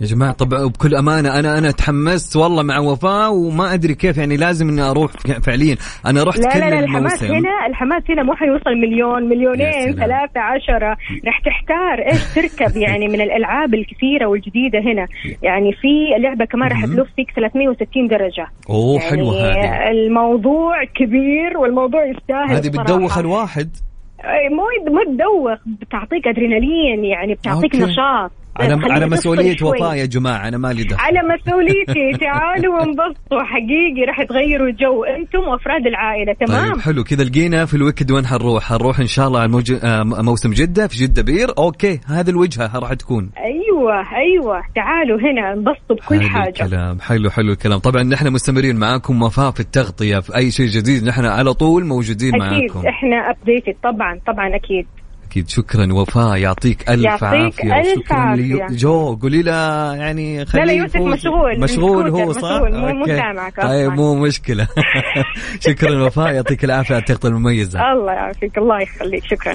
يا 0.00 0.06
جماعة 0.06 0.32
طبعا 0.32 0.66
بكل 0.66 0.94
أمانة 0.94 1.38
أنا 1.38 1.58
أنا 1.58 1.70
تحمست 1.70 2.36
والله 2.36 2.62
مع 2.62 2.78
وفاء 2.78 3.32
وما 3.32 3.74
أدري 3.74 3.94
كيف 3.94 4.16
يعني 4.18 4.36
لازم 4.36 4.68
إني 4.68 4.82
أروح 4.82 5.10
فعليا 5.46 5.76
أنا 6.06 6.22
رحت 6.22 6.38
لا 6.38 6.52
كل 6.52 6.60
لا 6.60 6.70
لا 6.70 6.78
الحماس 6.78 7.22
الموسم 7.22 7.46
هنا 7.46 7.66
الحماس 7.66 8.02
هنا 8.10 8.22
مو 8.22 8.34
حيوصل 8.34 8.70
مليون 8.70 9.22
مليونين. 9.28 9.92
ثلاثة 9.92 10.40
عشرة 10.40 10.96
رح 11.26 11.40
تحتار 11.40 11.98
إيش 12.12 12.34
تركب 12.34 12.76
يعني 12.86 13.08
من 13.08 13.20
الألعاب 13.20 13.74
الكثيرة 13.74 14.26
والجديدة 14.26 14.78
هنا 14.78 15.06
يعني 15.42 15.72
في 15.72 16.22
لعبة 16.22 16.44
كمان 16.44 16.70
رح 16.70 16.78
مهم. 16.78 16.96
تلف 16.96 17.08
فيك 17.16 17.30
360 17.36 18.08
درجة 18.08 18.46
أوه 18.70 19.00
يعني 19.00 19.10
حلوة 19.10 19.50
هذه 19.50 19.90
الموضوع 19.90 20.84
كبير 20.84 21.58
والموضوع 21.58 22.06
يستاهل 22.06 22.56
هذه. 22.56 22.68
بتدوخ 22.68 23.18
الواحد 23.18 23.76
أي، 24.24 24.48
مو 24.48 24.92
مو 24.92 25.02
تدوخ 25.04 25.58
بتعطيك 25.80 26.28
أدرينالين 26.28 27.04
يعني 27.04 27.34
بتعطيك 27.34 27.74
okay. 27.74 27.92
نشاط 27.92 28.32
على 28.60 28.76
تخليك 28.76 28.92
على 28.92 29.56
شوي. 29.56 29.68
وفاء 29.68 29.94
يا 29.94 30.04
جماعة 30.06 30.48
أنا 30.48 30.58
مالي 30.58 30.84
دخل. 30.84 31.00
على 31.00 31.18
مسؤوليتي 31.34 32.12
تعالوا 32.26 32.74
وانبسطوا 32.74 33.42
حقيقي 33.42 34.04
راح 34.08 34.22
تغيروا 34.22 34.70
جو 34.70 35.04
أنتم 35.04 35.38
وأفراد 35.38 35.86
العائلة 35.86 36.32
تمام؟ 36.32 36.72
طيب 36.72 36.80
حلو 36.80 37.04
كذا 37.04 37.24
لقينا 37.24 37.64
في 37.66 37.74
ال 37.74 37.79
weekend 37.79 38.10
وين 38.10 38.26
حنروح؟ 38.26 38.64
حنروح 38.64 39.00
إن 39.00 39.06
شاء 39.06 39.26
الله 39.28 39.40
على 39.40 39.48
موج... 39.48 39.72
آه، 39.84 40.02
موسم 40.02 40.50
جدة 40.50 40.86
في 40.86 40.96
جدة 40.96 41.22
Pier، 41.22 41.48
okay 41.58 42.00
هذه 42.06 42.30
الوجهة 42.30 42.78
راح 42.78 42.92
تكون. 42.94 43.30
أيوه 43.36 43.92
أيوه. 44.16 44.62
تعالوا 44.74 45.18
هنا 45.20 45.52
انبسطوا 45.52 45.96
بكل 45.96 46.20
حلو 46.20 46.28
حاجة. 46.28 46.48
الكلام 46.48 47.00
حلو 47.00 47.30
حلو 47.30 47.52
الكلام. 47.52 47.78
طبعا 47.78 48.02
نحن 48.02 48.32
مستمرين 48.32 48.76
معاكم 48.76 49.22
وفاء 49.22 49.50
في 49.50 49.60
التغطية 49.60 50.18
في 50.18 50.36
أي 50.36 50.50
شيء 50.50 50.66
جديد 50.66 51.04
نحن 51.04 51.24
على 51.24 51.54
طول 51.54 51.84
موجودين 51.84 52.42
أكيد 52.42 52.72
معاكم. 52.72 52.88
إحنا 52.88 53.16
updated 53.30 53.74
طبعا 53.82 54.20
طبعا 54.26 54.56
أكيد. 54.56 54.86
أكيد 55.30 55.48
شكرا 55.48 55.92
وفاء 55.92 56.36
يعطيك 56.36 56.90
ألف 56.90 57.04
يعطيك 57.04 57.24
عافية 57.24 57.80
ألف 57.80 57.98
وشكرا 57.98 58.16
عافية. 58.18 58.42
لي 58.42 58.76
جو 58.76 59.14
قولي 59.22 59.42
له 59.42 59.52
يعني 59.94 60.44
خليه 60.46 60.62
لا 60.62 60.66
لا 60.66 60.72
يوسف. 60.72 60.96
مشغول 60.96 61.60
مشغول 61.60 62.08
هو 62.08 62.32
صح 62.32 62.38
مشغول، 62.40 62.94
مو-. 62.94 63.06
سامعك 63.06 63.60
طيب. 63.60 63.92
مو 63.92 64.14
مشكلة 64.14 64.68
شكرا 65.66 66.04
وفاء 66.06 66.34
يعطيك 66.34 66.64
العافية 66.64 66.94
على 66.94 67.00
التغطية 67.02 67.28
المميزة 67.28 67.92
الله 67.92 68.12
يعافيك 68.12 68.58
الله 68.58 68.80
يخليك 68.80 69.24
شكرا 69.24 69.54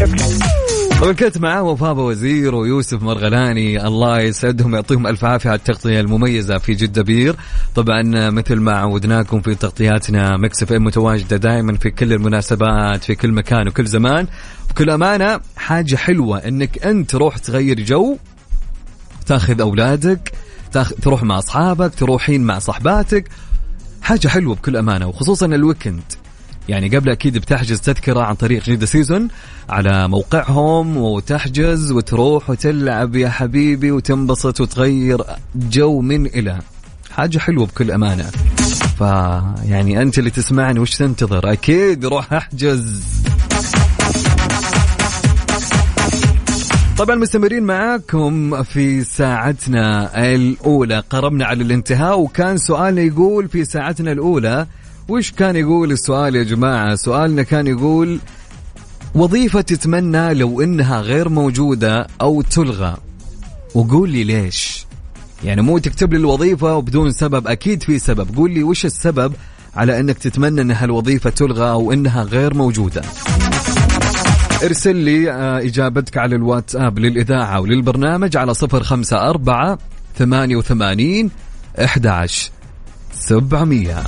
شكرا 0.00 0.85
طبعا 1.00 1.12
كنت 1.12 1.38
معاه 1.38 1.62
وفاء 1.62 1.94
بوزير 1.94 2.54
ويوسف 2.54 3.02
مرغلاني 3.02 3.86
الله 3.86 4.20
يسعدهم 4.20 4.74
يعطيهم 4.74 5.06
ألف 5.06 5.24
عافية 5.24 5.50
على 5.50 5.58
التغطية 5.58 6.00
المميزة 6.00 6.58
في 6.58 6.74
جدة 6.74 7.02
Pier. 7.02 7.36
طبعا 7.74 8.30
مثل 8.30 8.56
ما 8.56 8.72
عودناكم 8.76 9.40
في 9.40 9.54
تغطياتنا 9.54 10.36
Mix 10.36 10.62
FM 10.62 10.84
متواجدة 10.84 11.36
دائما 11.36 11.76
في 11.76 11.90
كل 11.90 12.12
المناسبات 12.12 13.04
في 13.04 13.14
كل 13.14 13.32
مكان 13.32 13.68
وكل 13.68 13.86
زمان. 13.86 14.26
بكل 14.70 14.90
أمانة 14.90 15.40
حاجة 15.56 15.96
حلوة 15.96 16.38
إنك 16.38 16.86
أنت 16.86 17.10
تروح 17.10 17.38
تغير 17.38 17.80
جو 17.80 18.16
تاخذ 19.26 19.60
أولادك 19.60 20.32
تاخ... 20.72 20.92
تروح 21.02 21.22
مع 21.22 21.38
أصحابك 21.38 21.94
تروحين 21.94 22.44
مع 22.44 22.58
صحباتك. 22.58 23.28
حاجة 24.02 24.28
حلوة 24.28 24.54
بكل 24.54 24.76
أمانة 24.76 25.06
وخصوصا 25.06 25.46
ال 25.46 25.52
weekend. 25.52 26.02
يعني 26.68 26.96
قبل 26.96 27.10
أكيد 27.10 27.38
بتحجز 27.38 27.80
تذكرة 27.80 28.20
عن 28.20 28.34
طريق 28.34 28.64
Jeddah 28.64 28.86
Season 28.86 29.28
على 29.68 30.08
موقعهم 30.08 30.96
وتحجز 30.96 31.92
وتروح 31.92 32.50
وتلعب 32.50 33.16
يا 33.16 33.28
حبيبي 33.28 33.90
وتنبسط 33.90 34.60
وتغير 34.60 35.22
جو 35.54 36.00
من 36.00 36.26
إلى. 36.26 36.58
حاجة 37.10 37.38
حلوة 37.38 37.66
بكل 37.66 37.90
أمانة. 37.90 38.30
فيعني 38.98 40.02
أنت 40.02 40.18
اللي 40.18 40.30
تسمعني 40.30 40.80
وش 40.80 40.96
تنتظر؟ 40.96 41.52
أكيد 41.52 42.04
روح 42.04 42.32
أحجز. 42.32 43.02
طبعا 46.98 47.16
مستمرين 47.16 47.62
معاكم 47.62 48.62
في 48.62 49.04
ساعتنا 49.04 50.10
الأولى. 50.34 51.02
قربنا 51.10 51.44
على 51.44 51.62
الانتهاء 51.62 52.20
وكان 52.20 52.58
سؤالنا 52.58 53.02
يقول 53.02 53.48
في 53.48 53.64
ساعتنا 53.64 54.12
الأولى 54.12 54.66
وش 55.08 55.30
كان 55.30 55.56
يقول 55.56 55.92
السؤال 55.92 56.36
يا 56.36 56.42
جماعة؟ 56.42 56.94
سؤالنا 56.94 57.42
كان 57.42 57.66
يقول 57.66 58.18
وظيفة 59.14 59.60
تتمنى 59.60 60.34
لو 60.34 60.60
إنها 60.60 61.00
غير 61.00 61.28
موجودة 61.28 62.06
أو 62.20 62.42
تلغى. 62.42 62.96
وقول 63.74 64.10
لي 64.10 64.24
ليش؟ 64.24 64.86
يعني 65.44 65.62
مو 65.62 65.78
تكتب 65.78 66.12
لي 66.12 66.18
الوظيفة 66.18 66.76
وبدون 66.76 67.12
سبب 67.12 67.46
أكيد 67.46 67.82
في 67.82 67.98
سبب. 67.98 68.36
قول 68.36 68.50
لي 68.50 68.62
وش 68.62 68.84
السبب 68.84 69.32
على 69.76 70.00
أنك 70.00 70.18
تتمنى 70.18 70.60
أن 70.60 70.70
هالوظيفة 70.70 71.30
تلغى 71.30 71.70
أو 71.70 71.92
أنها 71.92 72.22
غير 72.22 72.54
موجودة؟ 72.54 73.02
ارسل 74.62 74.96
لي 74.96 75.32
آه، 75.32 75.58
إجابتك 75.58 76.18
على 76.18 76.36
الواتساب 76.36 76.98
للإذاعة 76.98 77.60
وللبرنامج 77.60 78.36
على 78.36 78.54
صفر 78.54 78.82
خمسة 78.82 79.30
أربعة 79.30 79.78
ثمانية 80.18 80.56
وثمانين 80.56 81.30
أحد 81.78 82.06
عشر 82.06 82.50
سبعمية. 83.14 84.02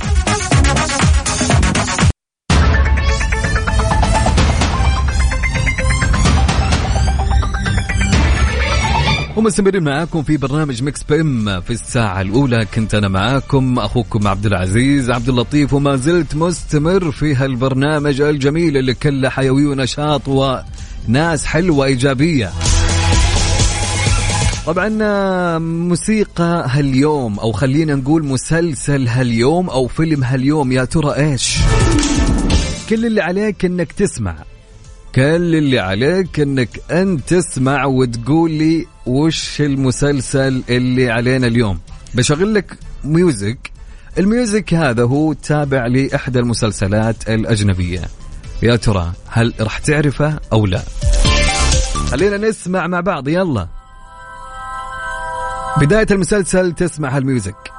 ومستمرين 9.39 9.83
معاكم 9.83 10.23
في 10.23 10.37
برنامج 10.37 10.83
مكس 10.83 11.03
بام 11.03 11.61
في 11.61 11.73
الساعة 11.73 12.21
الأولى. 12.21 12.65
كنت 12.75 12.95
أنا 12.95 13.07
معاكم 13.07 13.79
أخوكم 13.79 14.27
عبد 14.27 14.45
العزيز 14.45 15.09
عبد 15.09 15.29
اللطيف 15.29 15.73
وما 15.73 15.95
زلت 15.95 16.35
مستمر 16.35 17.11
في 17.11 17.35
هالبرنامج 17.35 18.21
الجميل 18.21 18.77
اللي 18.77 18.93
كله 18.93 19.29
حيوي 19.29 19.65
ونشاط 19.65 20.21
وناس 20.27 21.45
حلوة 21.45 21.85
إيجابية. 21.85 22.51
طبعا 24.65 24.89
موسيقى 25.59 26.65
هاليوم 26.69 27.39
أو 27.39 27.51
خلينا 27.51 27.95
نقول 27.95 28.25
مسلسل 28.25 29.07
هاليوم 29.07 29.69
أو 29.69 29.87
فيلم 29.87 30.23
هاليوم 30.23 30.71
يا 30.71 30.85
ترى 30.85 31.15
إيش؟ 31.15 31.57
كل 32.89 33.05
اللي 33.05 33.21
عليك 33.21 33.65
إنك 33.65 33.91
تسمع. 33.91 34.35
كل 35.15 35.55
اللي 35.55 35.79
عليك 35.79 36.39
إنك 36.39 36.69
انت 36.91 37.33
تسمع 37.33 37.85
وتقول 37.85 38.51
لي 38.51 38.87
وش 39.05 39.61
المسلسل 39.61 40.63
اللي 40.69 41.11
علينا 41.11 41.47
اليوم. 41.47 41.79
بشغل 42.13 42.53
لك 42.53 42.77
music 43.03 43.71
ال 44.17 44.26
music 44.26 44.73
هذا 44.73 45.03
هو 45.03 45.33
تابع 45.33 45.87
لإحدى 45.87 46.39
المسلسلات 46.39 47.29
الأجنبية. 47.29 48.01
يا 48.63 48.75
ترى 48.75 49.13
هل 49.27 49.53
راح 49.59 49.77
تعرفه 49.77 50.39
أو 50.53 50.65
لا؟ 50.65 50.81
خلينا 52.11 52.37
نسمع 52.37 52.87
مع 52.87 52.99
بعض. 52.99 53.27
يلا. 53.27 53.67
بداية 55.77 56.07
المسلسل 56.11 56.71
تسمع 56.71 57.17
هال 57.17 57.32
music. 57.32 57.78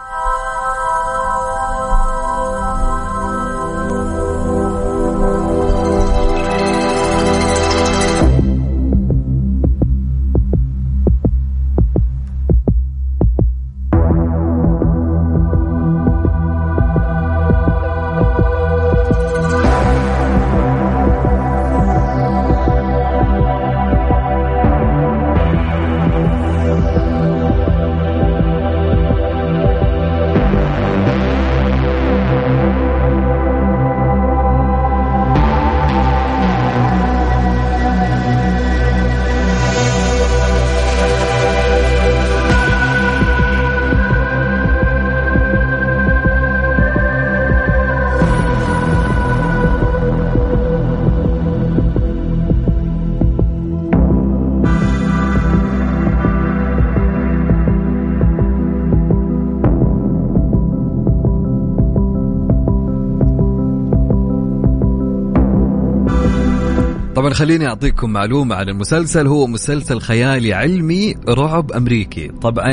طبعا 67.20 67.34
خليني 67.34 67.66
أعطيكم 67.66 68.10
معلومة 68.10 68.54
عن 68.54 68.68
المسلسل. 68.68 69.26
هو 69.26 69.46
مسلسل 69.46 70.00
خيالي 70.00 70.54
علمي 70.54 71.14
رعب 71.28 71.72
أمريكي. 71.72 72.28
طبعا 72.28 72.72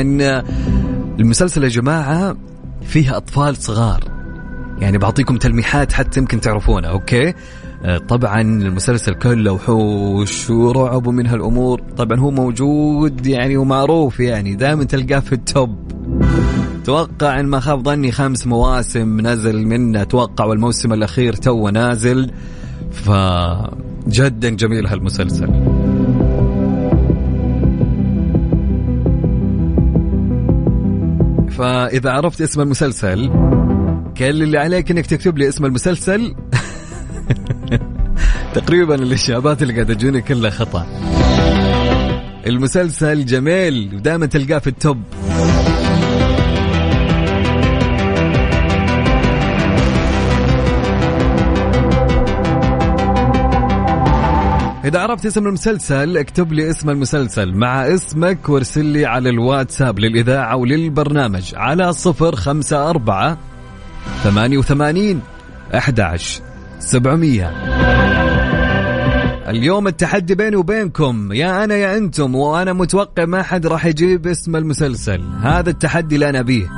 المسلسل 1.20 1.64
يا 1.64 1.68
جماعة 1.68 2.36
فيه 2.82 3.16
أطفال 3.16 3.56
صغار. 3.56 4.04
يعني 4.78 4.98
بعطيكم 4.98 5.36
تلميحات 5.36 5.92
حتى 5.92 6.20
يمكن 6.20 6.40
تعرفونها 6.40 6.90
أوكي؟ 6.90 7.34
آه، 7.84 7.98
طبعا 7.98 8.40
المسلسل 8.40 9.14
كله 9.14 9.52
وحوش 9.52 10.50
ورعب 10.50 11.06
ومن 11.06 11.26
هالأمور. 11.26 11.80
طبعا 11.96 12.20
هو 12.20 12.30
موجود 12.30 13.26
يعني 13.26 13.56
ومعروف 13.56 14.20
يعني 14.20 14.54
دائما 14.54 14.84
تلقاه 14.84 15.20
في 15.20 15.32
top. 15.32 15.92
توقع 16.84 17.40
إن 17.40 17.46
ما 17.46 17.60
خاب 17.60 17.84
ظني 17.84 18.12
خمس 18.12 18.46
مواسم 18.46 19.20
نزل 19.20 19.66
منه. 19.66 20.02
أتوقع 20.02 20.44
والموسم 20.44 20.92
الأخير 20.92 21.32
تو 21.32 21.68
نازل. 21.68 22.30
فجدا 24.08 24.48
جميل 24.48 24.86
هالمسلسل. 24.86 25.46
فإذا 31.58 32.10
عرفت 32.10 32.40
اسم 32.40 32.60
المسلسل 32.60 33.30
كل 34.18 34.42
اللي 34.42 34.58
عليك 34.58 34.90
إنك 34.90 35.06
تكتب 35.06 35.38
لي 35.38 35.48
اسم 35.48 35.64
المسلسل 35.64 36.34
تقريبا 38.54 38.94
الاجابات 38.94 39.62
اللي 39.62 39.74
قاعدة 39.74 39.94
تجوني 39.94 40.20
كلها 40.20 40.50
خطأ. 40.50 40.86
المسلسل 42.46 43.24
جميل 43.24 43.94
ودائما 43.94 44.26
تلقاه 44.26 44.58
في 44.58 44.66
التوب. 44.66 45.02
إذا 54.88 54.98
عرفت 54.98 55.26
اسم 55.26 55.46
المسلسل 55.46 56.16
اكتب 56.16 56.52
لي 56.52 56.70
اسم 56.70 56.90
المسلسل. 56.90 57.54
مع 57.54 57.94
اسمك 57.94 58.48
وارسل 58.48 58.84
لي 58.84 59.06
على 59.06 59.30
الواتساب 59.30 59.98
للإذاعة 59.98 60.56
وللبرنامج 60.56 61.54
على 61.54 61.92
صفر 61.92 62.36
خمسة 62.36 62.90
أربعة 62.90 63.38
ثمانية 64.22 64.58
وثمانين 64.58 65.20
أحد 65.74 66.16
سبعمية. 66.78 67.48
اليوم 69.48 69.86
التحدي 69.86 70.34
بيني 70.34 70.56
وبينكم. 70.56 71.32
يا 71.32 71.64
أنا 71.64 71.74
يا 71.74 71.96
أنتم 71.96 72.34
وأنا 72.34 72.72
متوقع 72.72 73.24
ما 73.24 73.42
حد 73.42 73.66
راح 73.66 73.86
يجيب 73.86 74.26
اسم 74.26 74.56
المسلسل. 74.56 75.20
هذا 75.42 75.70
التحدي 75.70 76.14
اللي 76.14 76.28
أنا 76.28 76.42
بيه 76.42 76.68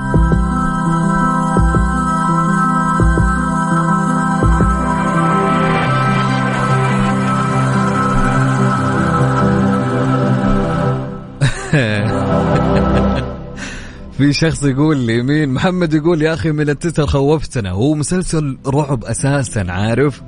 في 14.20 14.32
شخص 14.32 14.64
يقول 14.64 14.96
لي 14.96 15.22
مين؟ 15.22 15.48
محمد 15.48 15.94
يقول 15.94 16.22
يا 16.22 16.34
أخي 16.34 16.52
من 16.52 16.70
التتر 16.70 17.06
خوفتنا. 17.06 17.70
هو 17.70 17.94
مسلسل 17.94 18.58
رعب 18.66 19.04
أساسا 19.04 19.64
عارف؟ 19.68 20.22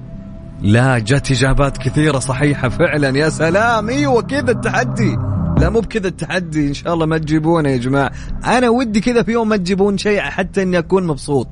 لا 0.62 0.98
جت 0.98 1.30
إجابات 1.30 1.78
كثيرة 1.78 2.18
صحيحة 2.18 2.68
فعلا 2.68 3.18
يا 3.18 3.28
سلام 3.28 3.88
إيوه 3.88 4.22
كذا 4.22 4.50
التحدي. 4.50 5.16
لا 5.58 5.70
مو 5.70 5.80
بكذا 5.80 6.08
التحدي 6.08 6.68
إن 6.68 6.74
شاء 6.74 6.94
الله 6.94 7.06
ما 7.06 7.18
تجيبونه 7.18 7.68
يا 7.68 7.76
جماعة. 7.76 8.12
أنا 8.44 8.68
ودي 8.68 9.00
كذا 9.00 9.22
في 9.22 9.32
يوم 9.32 9.48
ما 9.48 9.56
تجيبون 9.56 9.98
شيء 9.98 10.20
حتى 10.20 10.62
إني 10.62 10.78
أكون 10.78 11.06
مبسوط. 11.06 11.48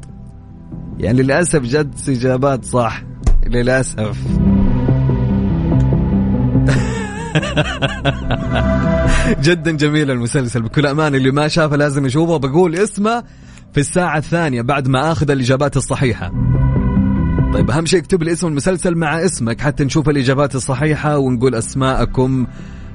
يعني 0.98 1.22
للأسف 1.22 1.62
جت 1.62 2.08
إجابات 2.08 2.64
صح 2.64 3.02
للأسف. 3.46 4.16
جدا 9.46 9.70
جميل 9.70 10.10
المسلسل. 10.10 10.62
بكل 10.62 10.86
أمان 10.86 11.14
اللي 11.14 11.30
ما 11.30 11.48
شافه 11.48 11.76
لازم 11.76 12.06
يشوفه. 12.06 12.36
بقول 12.36 12.76
اسمه 12.76 13.24
في 13.72 13.80
الساعة 13.80 14.18
الثانية 14.18 14.62
بعد 14.62 14.88
ما 14.88 15.12
أخذ 15.12 15.30
الإجابات 15.30 15.76
الصحيحة. 15.76 16.32
طيب 17.54 17.70
أهم 17.70 17.86
شيء 17.86 18.00
اكتب 18.00 18.22
لي 18.22 18.32
اسم 18.32 18.46
المسلسل 18.46 18.94
مع 18.94 19.24
اسمك 19.24 19.60
حتى 19.60 19.84
نشوف 19.84 20.08
الإجابات 20.08 20.54
الصحيحة 20.54 21.18
ونقول 21.18 21.54
أسماءكم 21.54 22.46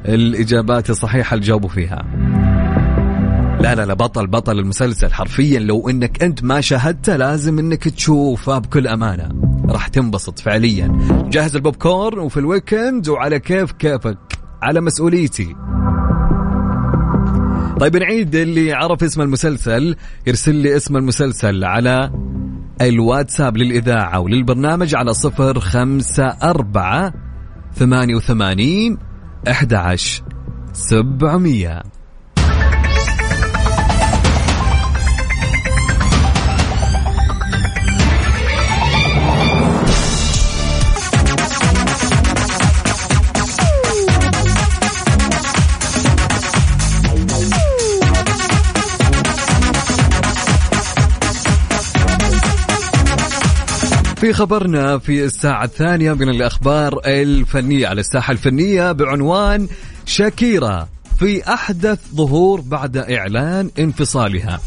الإجابات 0.06 0.90
الصحيحة 0.90 1.34
اللي 1.34 1.46
جاوبوا 1.46 1.70
فيها. 1.70 2.06
لا 3.62 3.76
لا 3.76 3.86
لا 3.86 3.94
بطل 3.94 4.28
بطل 4.28 4.60
المسلسل. 4.60 5.14
حرفيا 5.14 5.60
لو 5.60 5.90
إنك 5.90 6.24
أنت 6.24 6.44
ما 6.44 6.62
شاهدته 6.62 7.16
لازم 7.16 7.60
إنك 7.60 7.84
تشوفه. 7.84 8.58
بكل 8.58 8.88
أمانة. 8.88 9.45
راح 9.70 9.88
تنبسط 9.88 10.40
فعليا. 10.40 10.92
جهز 11.32 11.56
البوب 11.56 11.76
كورن 11.76 12.20
وفي 12.20 12.38
ال 12.38 12.47
weekend 12.47 13.10
وعلى 13.10 13.40
كيف 13.40 13.72
كيفك 13.72 14.18
على 14.64 14.82
مسؤوليتي. 14.82 15.56
طيب 17.80 17.98
نعيد 17.98 18.36
اللي 18.36 18.74
عرف 18.74 19.04
اسم 19.04 19.22
المسلسل 19.22 19.96
يرسل 20.28 20.56
لي 20.56 20.76
اسم 20.76 20.98
المسلسل 20.98 21.64
على 21.64 22.12
الواتساب 22.82 23.58
للإذاعة 23.58 24.20
وللبرنامج 24.20 24.96
على 24.96 25.14
صفر 25.14 25.60
خمسة 25.60 26.28
أربعة 26.28 27.14
ثمانية 27.74 28.16
وثمانين 28.16 28.98
أحد 29.48 29.74
عشر 29.74 30.24
سبعمية. 30.74 31.84
في 54.26 54.34
خبرنا 54.34 54.98
في 54.98 55.26
الساعة 55.26 55.64
الثانية 55.64 56.14
من 56.14 56.30
الأخبار 56.30 57.02
الفنية 57.06 57.88
على 57.88 58.00
الساحة 58.00 58.32
الفنية 58.32 58.92
بعنوان 58.92 59.68
شاكيرا 60.06 60.88
في 61.20 61.54
أحدث 61.54 62.00
ظهور 62.16 62.62
بعد 62.62 62.98
إعلان 62.98 63.70
انفصالها. 63.80 64.60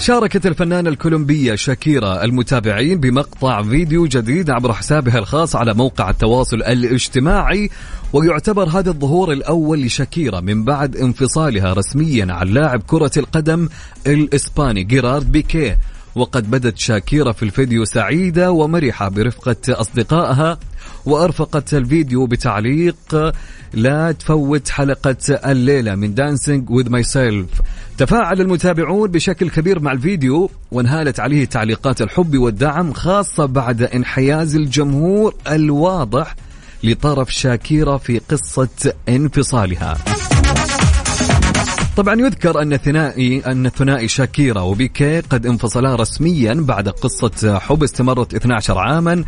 شاركت 0.00 0.46
الفنانة 0.46 0.90
الكولومبية 0.90 1.54
شاكيرا 1.54 2.24
المتابعين 2.24 3.00
بمقطع 3.00 3.62
فيديو 3.62 4.06
جديد 4.06 4.50
عبر 4.50 4.72
حسابها 4.72 5.18
الخاص 5.18 5.56
على 5.56 5.74
موقع 5.74 6.10
التواصل 6.10 6.56
الاجتماعي 6.56 7.70
ويعتبر 8.12 8.68
هذا 8.68 8.90
الظهور 8.90 9.32
الأول 9.32 9.82
لشاكيرا 9.82 10.40
من 10.40 10.64
بعد 10.64 10.96
انفصالها 10.96 11.72
رسميا 11.72 12.32
عن 12.32 12.48
لاعب 12.48 12.82
كرة 12.86 13.12
القدم 13.16 13.68
الإسباني 14.06 14.84
جيرارد 14.84 15.32
بيكيه. 15.32 15.78
وقد 16.14 16.50
بدت 16.50 16.78
شاكيرا 16.78 17.32
في 17.32 17.42
الفيديو 17.42 17.84
سعيدة 17.84 18.52
ومرحة 18.52 19.08
برفقة 19.08 19.56
أصدقائها 19.68 20.58
وأرفقت 21.06 21.74
الفيديو 21.74 22.26
بتعليق 22.26 23.32
لا 23.72 24.12
تفوت 24.12 24.68
حلقة 24.68 25.16
الليلة 25.30 25.94
من 25.94 26.14
Dancing 26.14 26.70
with 26.70 26.90
Myself 26.90 27.48
تفاعل 27.98 28.40
المتابعون 28.40 29.10
بشكل 29.10 29.50
كبير 29.50 29.80
مع 29.80 29.92
الفيديو 29.92 30.50
وانهالت 30.72 31.20
عليه 31.20 31.44
تعليقات 31.44 32.02
الحب 32.02 32.38
والدعم 32.38 32.92
خاصة 32.92 33.46
بعد 33.46 33.82
انحياز 33.82 34.56
الجمهور 34.56 35.34
الواضح 35.50 36.36
لطرف 36.82 37.30
شاكيرا 37.30 37.98
في 37.98 38.18
قصة 38.18 38.68
انفصالها. 39.08 39.98
طبعا 41.98 42.20
يذكر 42.20 42.62
أن 42.62 42.76
ثنائي 42.76 43.42
أن 43.46 43.66
الثنائي 43.66 44.08
شاكيرا 44.08 44.60
وبيكي 44.60 45.20
قد 45.20 45.46
انفصلا 45.46 45.96
رسميا 45.96 46.54
بعد 46.54 46.88
قصة 46.88 47.58
حب 47.58 47.82
استمرت 47.82 48.34
12 48.34 48.78
عاما 48.78 49.24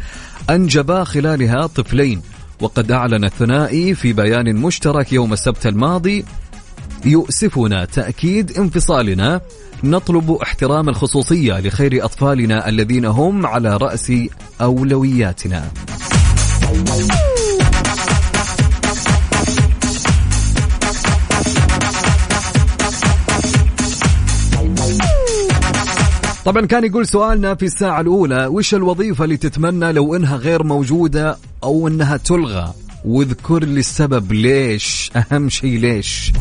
أنجبا 0.50 1.04
خلالها 1.04 1.66
طفلين. 1.66 2.22
وقد 2.61 2.92
أعلن 2.92 3.24
الثنائي 3.24 3.94
في 3.94 4.12
بيان 4.12 4.56
مشترك 4.56 5.12
يوم 5.12 5.33
السبت 5.33 5.66
الماضي 5.66 6.24
يؤسفنا 7.04 7.85
تأكيد 7.85 8.59
انفصالنا 8.59 9.40
نطلب 9.85 10.30
احترام 10.30 10.88
الخصوصية 10.88 11.61
لخير 11.61 12.04
أطفالنا 12.04 12.68
الذين 12.68 13.04
هم 13.04 13.46
على 13.46 13.76
رأس 13.76 14.12
أولوياتنا. 14.61 15.70
طبعا 26.44 26.66
كان 26.66 26.85
يقول 26.85 27.07
سؤالنا 27.07 27.55
في 27.55 27.64
الساعة 27.64 28.00
الأولى 28.00 28.46
وش 28.46 28.74
الوظيفة 28.74 29.24
اللي 29.24 29.37
تتمنى 29.37 29.92
لو 29.92 30.16
إنها 30.16 30.37
غير 30.37 30.62
موجودة 30.62 31.38
أو 31.62 31.88
إنها 31.88 32.16
تلغى؟ 32.16 32.74
واذكر 33.05 33.64
لي 33.64 33.81
السبب 33.81 34.33
ليش 34.33 35.11
أهم 35.16 35.48
شيء 35.48 35.79
ليش. 35.79 36.33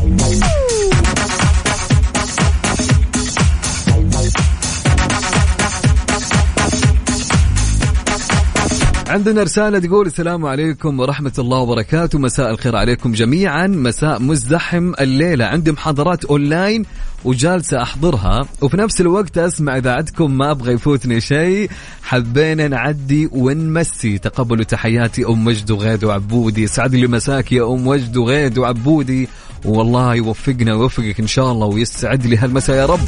عندنا 9.10 9.42
رسالة 9.42 9.78
تقول 9.78 10.06
السلام 10.06 10.46
عليكم 10.46 11.00
ورحمة 11.00 11.32
الله 11.38 11.58
وبركاته. 11.58 12.18
مساء 12.18 12.50
الخير 12.50 12.76
عليكم 12.76 13.12
جميعا. 13.12 13.66
مساء 13.66 14.22
مزدحم 14.22 14.92
الليلة. 15.00 15.44
عندي 15.44 15.72
محاضرات 15.72 16.24
أونلاين 16.24 16.84
وجالسة 17.24 17.82
أحضرها. 17.82 18.48
وفي 18.62 18.76
نفس 18.76 19.00
الوقت 19.00 19.38
أسمع 19.38 19.76
إذاعتكم 19.76 20.38
ما 20.38 20.50
أبغى 20.50 20.72
يفوتني 20.72 21.20
شيء 21.20 21.70
حبينا 22.02 22.68
نعدي 22.68 23.28
ونمسي. 23.32 24.18
تقبلوا 24.18 24.64
تحياتي 24.64 25.24
أم 25.24 25.44
مجد 25.44 25.70
وغيد 25.70 26.04
وعبودي. 26.04 26.66
سعد 26.66 26.94
لي 26.94 27.06
مساك 27.06 27.52
يا 27.52 27.72
أم 27.74 27.86
مجد 27.86 28.16
وغيد 28.16 28.58
وعبودي. 28.58 29.28
والله 29.64 30.14
يوفقنا 30.14 30.74
ويوفقك 30.74 31.20
إن 31.20 31.26
شاء 31.26 31.52
الله 31.52 31.66
ويسعد 31.66 32.26
لي 32.26 32.36
هالمساء 32.36 32.76
يا 32.76 32.86
رب. 32.86 33.00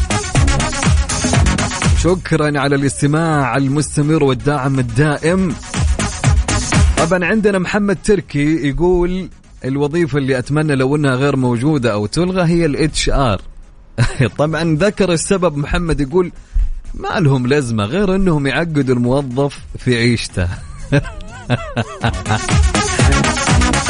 شكرا 1.99 2.59
على 2.59 2.77
الاستماع 2.77 3.57
المستمر 3.57 4.25
والداعم 4.25 4.79
الدائم. 4.79 5.55
طبعا 7.03 7.25
عندنا 7.25 7.59
محمد 7.59 7.99
تركي 8.05 8.69
يقول 8.69 9.29
الوظيفة 9.65 10.19
اللي 10.19 10.39
أتمنى 10.39 10.75
لو 10.75 10.97
أنها 10.97 11.15
غير 11.15 11.37
موجودة 11.37 11.93
أو 11.93 12.07
تلغى 12.07 12.43
هي 12.43 12.67
ال 12.67 13.09
HR 13.09 13.41
طبعا 14.39 14.77
ذكر 14.81 15.13
السبب 15.13 15.57
محمد 15.57 16.01
يقول 16.01 16.33
ما 16.95 17.21
لهم 17.21 17.47
لازمة 17.47 17.85
غير 17.85 18.15
أنهم 18.15 18.47
يعقدوا 18.47 18.95
الموظف 18.95 19.59
في 19.79 19.97
عيشته. 19.97 20.49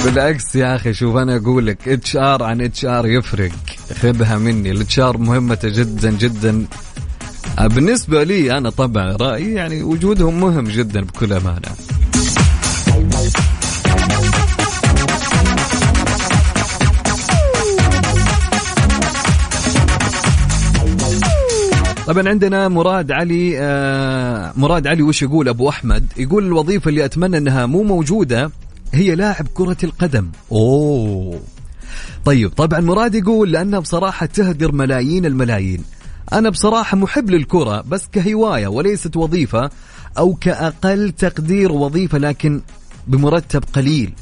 بالعكس 0.05 0.57
يا 0.57 0.77
أخي 0.77 0.93
شوف 0.95 1.17
أنا 1.17 1.37
أقول 1.37 1.67
لك 1.67 1.89
اتش 1.89 2.17
ار 2.17 2.43
عن 2.43 2.61
اتش 2.61 2.85
ار 2.85 3.07
يفرق. 3.07 3.53
خذها 4.01 4.39
مني. 4.39 4.71
ال 4.71 5.01
HR 5.01 5.19
مهمته 5.19 5.69
جدا 5.69 6.11
جدا. 6.11 6.67
بالنسبة 7.61 8.25
لي 8.25 8.59
أنا 8.59 8.71
طبعا 8.71 9.17
رأيي 9.17 9.55
يعني 9.55 9.83
وجودهم 9.83 10.41
مهم 10.41 10.65
جدا 10.65 11.01
بكل 11.01 11.33
أمانة. 11.33 11.69
طبعا 22.13 22.29
عندنا 22.29 22.69
مراد 22.69 23.13
علي 23.13 23.59
آه 23.59 24.53
مراد 24.57 24.87
علي 24.87 25.03
وش 25.03 25.23
يقول؟ 25.23 25.49
أبو 25.49 25.69
أحمد 25.69 26.07
يقول 26.17 26.47
الوظيفة 26.47 26.89
اللي 26.89 27.05
أتمنى 27.05 27.39
إنها 27.39 27.67
مو 27.67 27.83
موجودة 27.83 28.51
هي 28.93 29.15
لاعب 29.15 29.49
كرة 29.55 29.77
القدم. 29.85 30.29
أوه. 30.53 31.41
طيب 32.25 32.51
طبعا 32.51 32.81
مراد 32.81 33.15
يقول 33.15 33.53
لأنها 33.53 33.79
بصراحة 33.79 34.27
تهدر 34.27 34.73
ملايين 34.73 35.27
الملايين. 35.27 35.85
أنا 36.33 36.51
بصراحة 36.51 36.97
محب 36.97 37.31
للكرة 37.31 37.81
بس 37.89 38.09
كهواية 38.13 38.67
وليست 38.67 39.17
وظيفة 39.17 39.71
أو 40.19 40.35
كأقل 40.35 41.11
تقدير 41.11 41.73
وظيفة 41.73 42.19
لكن 42.19 42.61
بمرتب 43.07 43.65
قليل. 43.73 44.13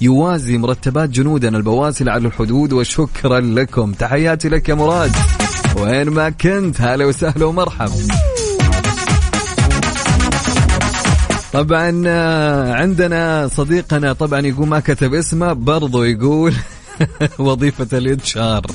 يوازي 0.00 0.58
مرتبات 0.58 1.10
جنودنا 1.10 1.58
البواسل 1.58 2.08
على 2.08 2.26
الحدود 2.26 2.72
وشكرا 2.72 3.40
لكم. 3.40 3.92
تحياتي 3.92 4.48
لك 4.48 4.68
يا 4.68 4.74
مراد. 4.74 5.12
وين 5.80 6.10
ما 6.10 6.30
كنت 6.30 6.80
هلا 6.80 7.04
وسهلا 7.04 7.46
ومرحب 7.46 7.90
طبعا 11.52 12.02
آه، 12.06 12.74
عندنا 12.74 13.48
صديقنا 13.48 14.12
طبعا 14.12 14.40
يقول 14.40 14.68
ما 14.68 14.80
كتب 14.80 15.14
اسمه 15.14 15.52
برضو 15.52 16.04
يقول 16.04 16.52
وظيفة 17.38 17.98
ال 17.98 18.36
HR 18.36 18.66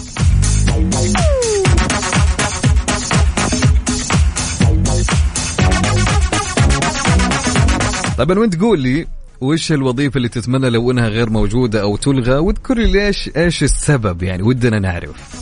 طبعا 8.18 8.40
وانت 8.40 8.62
قول 8.62 8.80
لي 8.80 9.08
وش 9.42 9.72
الوظيفة 9.72 10.18
اللي 10.18 10.30
تتمنى 10.30 10.70
لو 10.70 10.92
إنها 10.92 11.08
غير 11.08 11.30
موجودة 11.30 11.82
أو 11.82 11.98
تلغى؟ 11.98 12.38
واذكر 12.38 12.78
لي 12.78 12.92
ليش 12.92 13.30
إيش 13.38 13.64
السبب 13.64 14.24
يعني 14.24 14.44
ودنا 14.44 14.80
نعرف. 14.80 15.42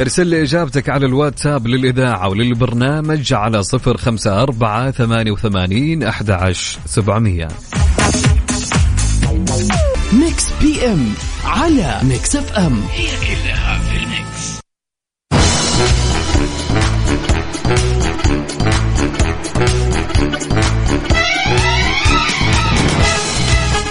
ارسل 0.00 0.26
لي 0.26 0.42
إجابتك 0.42 0.88
على 0.88 1.06
الواتساب 1.06 1.66
للإذاعة 1.66 2.28
وللبرنامج 2.28 3.32
على 3.32 3.62
صفر 3.62 3.96
خمسة 3.96 4.42
أربعة 4.42 4.90
ثمانية 4.90 5.30
وثمانين 5.30 6.02
أحد 6.02 6.30
عشر 6.30 6.78
سبعمية. 6.86 7.48
Mix 10.12 10.52
PM 10.62 11.12
على 11.44 12.00
Mix 12.02 12.36
FM. 12.36 12.80
هي 12.92 13.06
كلها 13.06 13.78
في 13.78 13.96
ال 13.96 14.12
Mix 14.12 14.58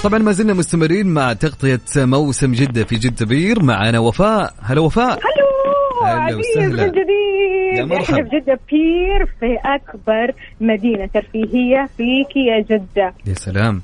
طبعا 0.03 0.19
ما 0.19 0.31
زلنا 0.31 0.53
مستمرين 0.53 1.07
مع 1.07 1.33
تغطية 1.33 1.81
موسم 1.95 2.51
جدة 2.51 2.83
في 2.83 2.95
جدة 2.95 3.25
pier. 3.25 3.63
معنا 3.63 3.99
وفاء. 3.99 4.53
هلا 4.61 4.81
وفاء. 4.81 5.05
هلو 5.05 5.19
هلا 5.19 5.46
عزيز 6.09 6.37
وسهلا. 6.39 6.83
من 6.85 6.91
جديد. 6.91 7.77
يا 7.77 7.85
مرحب. 7.85 8.03
إحنا 8.03 8.23
في 8.29 8.29
جدة 8.39 8.59
pier 8.71 9.25
في 9.39 9.57
أكبر 9.65 10.31
مدينة 10.61 11.05
ترفيهية 11.13 11.89
فيك 11.97 12.35
يا 12.35 12.59
جدة. 12.69 13.13
يا 13.27 13.33
سلام. 13.33 13.81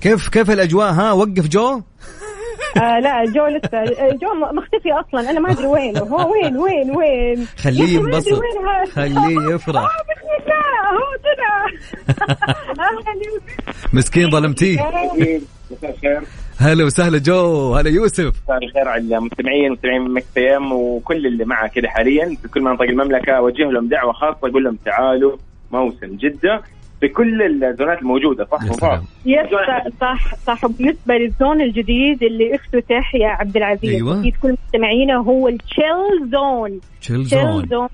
كيف 0.00 0.28
كيف 0.28 0.50
الأجواء؟ 0.50 0.92
ها 0.92 1.12
وقف 1.12 1.48
جو؟ 1.48 1.82
آه 2.76 2.98
لا 2.98 3.24
جو 3.24 3.46
لسه 3.46 3.84
جو 4.22 4.28
مختفي 4.52 4.92
أصلا. 4.92 5.30
أنا 5.30 5.40
ما 5.40 5.50
أدري 5.50 5.66
وينه 5.66 6.00
هو 6.00 6.32
وين 6.32 6.56
وين 6.56 6.96
وين؟ 6.96 7.46
خليه 7.58 7.94
ينبسط. 7.98 8.32
وين. 8.32 8.86
خليه 8.92 9.54
يفرح. 9.54 9.82
آه 9.82 10.92
هو 10.92 11.16
طلع. 11.24 11.66
مسكين 13.92 14.30
ظلمتيه. 14.30 14.78
مساء 15.70 15.90
الخير. 15.94 16.22
هلا 16.58 16.84
وسهلا 16.84 17.18
جو 17.18 17.74
هلا 17.74 17.90
يوسف. 17.90 18.32
مساء 18.44 18.64
الخير 18.64 18.88
على 18.88 19.16
المستمعين 19.16 19.72
مستمعين 19.72 20.10
Mix 20.14 20.38
FM 20.56 20.72
وكل 20.72 21.26
اللي 21.26 21.44
معه 21.44 21.68
كذا 21.68 21.88
حاليا 21.88 22.36
في 22.42 22.48
كل 22.48 22.60
مناطق 22.60 22.82
المملكة 22.82 23.32
أوجه 23.32 23.70
لهم 23.70 23.88
دعوة 23.88 24.12
خاصة 24.12 24.38
أقول 24.48 24.64
لهم 24.64 24.78
تعالوا 24.84 25.36
موسم 25.72 26.16
جدة. 26.16 26.62
بكل 27.02 27.42
الزونات 27.64 27.98
الموجودة 28.02 28.44
صح 28.44 28.72
سلام. 28.72 29.02
yes 29.26 29.46
صح 30.00 30.34
صح 30.34 30.64
وبالنسبة 30.64 31.14
لل 31.14 31.29
zone 31.29 31.60
الجديد 31.60 32.22
اللي 32.22 32.54
افتتح 32.54 33.14
يا 33.14 33.28
عبد 33.28 33.56
العزيز 33.56 33.94
أيوة. 33.94 34.20
أكيد 34.20 34.34
كل 34.42 34.56
مستمعينا 34.66 35.16
هو 35.16 35.48
ال 35.48 35.62
chill 35.62 36.30
zone 36.32 36.80
chill 37.00 37.24
chill 37.24 37.38
zone 37.38 37.66
zone 37.66 37.88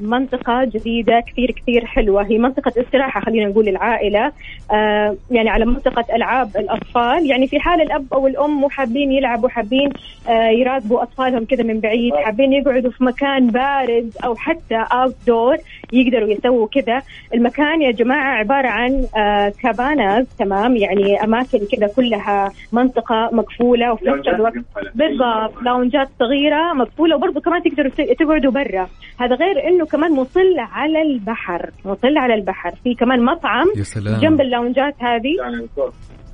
منطقة 0.00 0.64
جديدة 0.64 1.20
كثير 1.26 1.50
كثير 1.50 1.86
حلوة. 1.86 2.26
هي 2.26 2.38
منطقة 2.38 2.72
استراحة 2.80 3.20
خلينا 3.20 3.50
نقول 3.50 3.68
العائلة. 3.68 4.32
آه 4.72 5.16
يعني 5.30 5.50
على 5.50 5.64
منطقة 5.64 6.04
ألعاب 6.16 6.56
الأطفال. 6.56 7.26
يعني 7.30 7.46
في 7.46 7.60
حال 7.60 7.80
الأب 7.80 8.06
أو 8.12 8.26
الأم 8.26 8.50
مو 8.60 8.68
حابين 8.68 9.12
يلعبوا 9.12 9.48
حابين 9.48 9.90
آه 10.28 10.48
يراقبوا 10.48 11.02
أطفالهم 11.02 11.44
كذا 11.44 11.62
من 11.62 11.80
بعيد 11.80 12.14
حابين 12.14 12.52
يقعدوا 12.52 12.90
في 12.90 13.04
مكان 13.04 13.46
بارد 13.46 14.12
أو 14.24 14.34
حتى 14.34 14.84
أوت 14.92 15.16
دور 15.26 15.56
يقدروا 15.92 16.28
يسووا 16.28 16.68
كذا. 16.68 17.02
المكان 17.34 17.82
يا 17.82 17.90
جماعة 17.90 18.44
عبارة 18.50 18.68
عن 18.68 19.06
آه 19.16 19.52
كاباناز 19.62 20.26
تمام؟ 20.38 20.76
يعني 20.76 21.24
أماكن 21.24 21.58
كذا 21.58 21.86
كلها 21.96 22.52
منطقة 22.72 23.30
مقفولة 23.32 23.92
وفي 23.92 24.04
نفس 24.04 24.28
الوقت 24.28 24.54
بالضبط 24.94 25.62
لاونجات 25.62 26.08
صغيرة 26.18 26.72
مقفولة 26.72 27.16
وبرضه 27.16 27.40
كمان 27.40 27.62
تقدروا 27.62 27.90
تقعدوا 27.90 28.52
برا. 28.52 28.88
هذا 29.20 29.34
غير 29.34 29.68
إنه 29.68 29.86
كمان 29.86 30.12
مطل 30.12 30.58
على 30.58 31.02
البحر 31.02 31.70
مطل 31.84 32.18
على 32.18 32.34
البحر. 32.34 32.72
في 32.84 32.94
كمان 32.94 33.24
مطعم 33.24 33.66
يا 33.76 33.82
سلام. 33.82 34.20
جنب 34.20 34.40
اللونجات 34.40 34.94
هذه. 34.98 35.36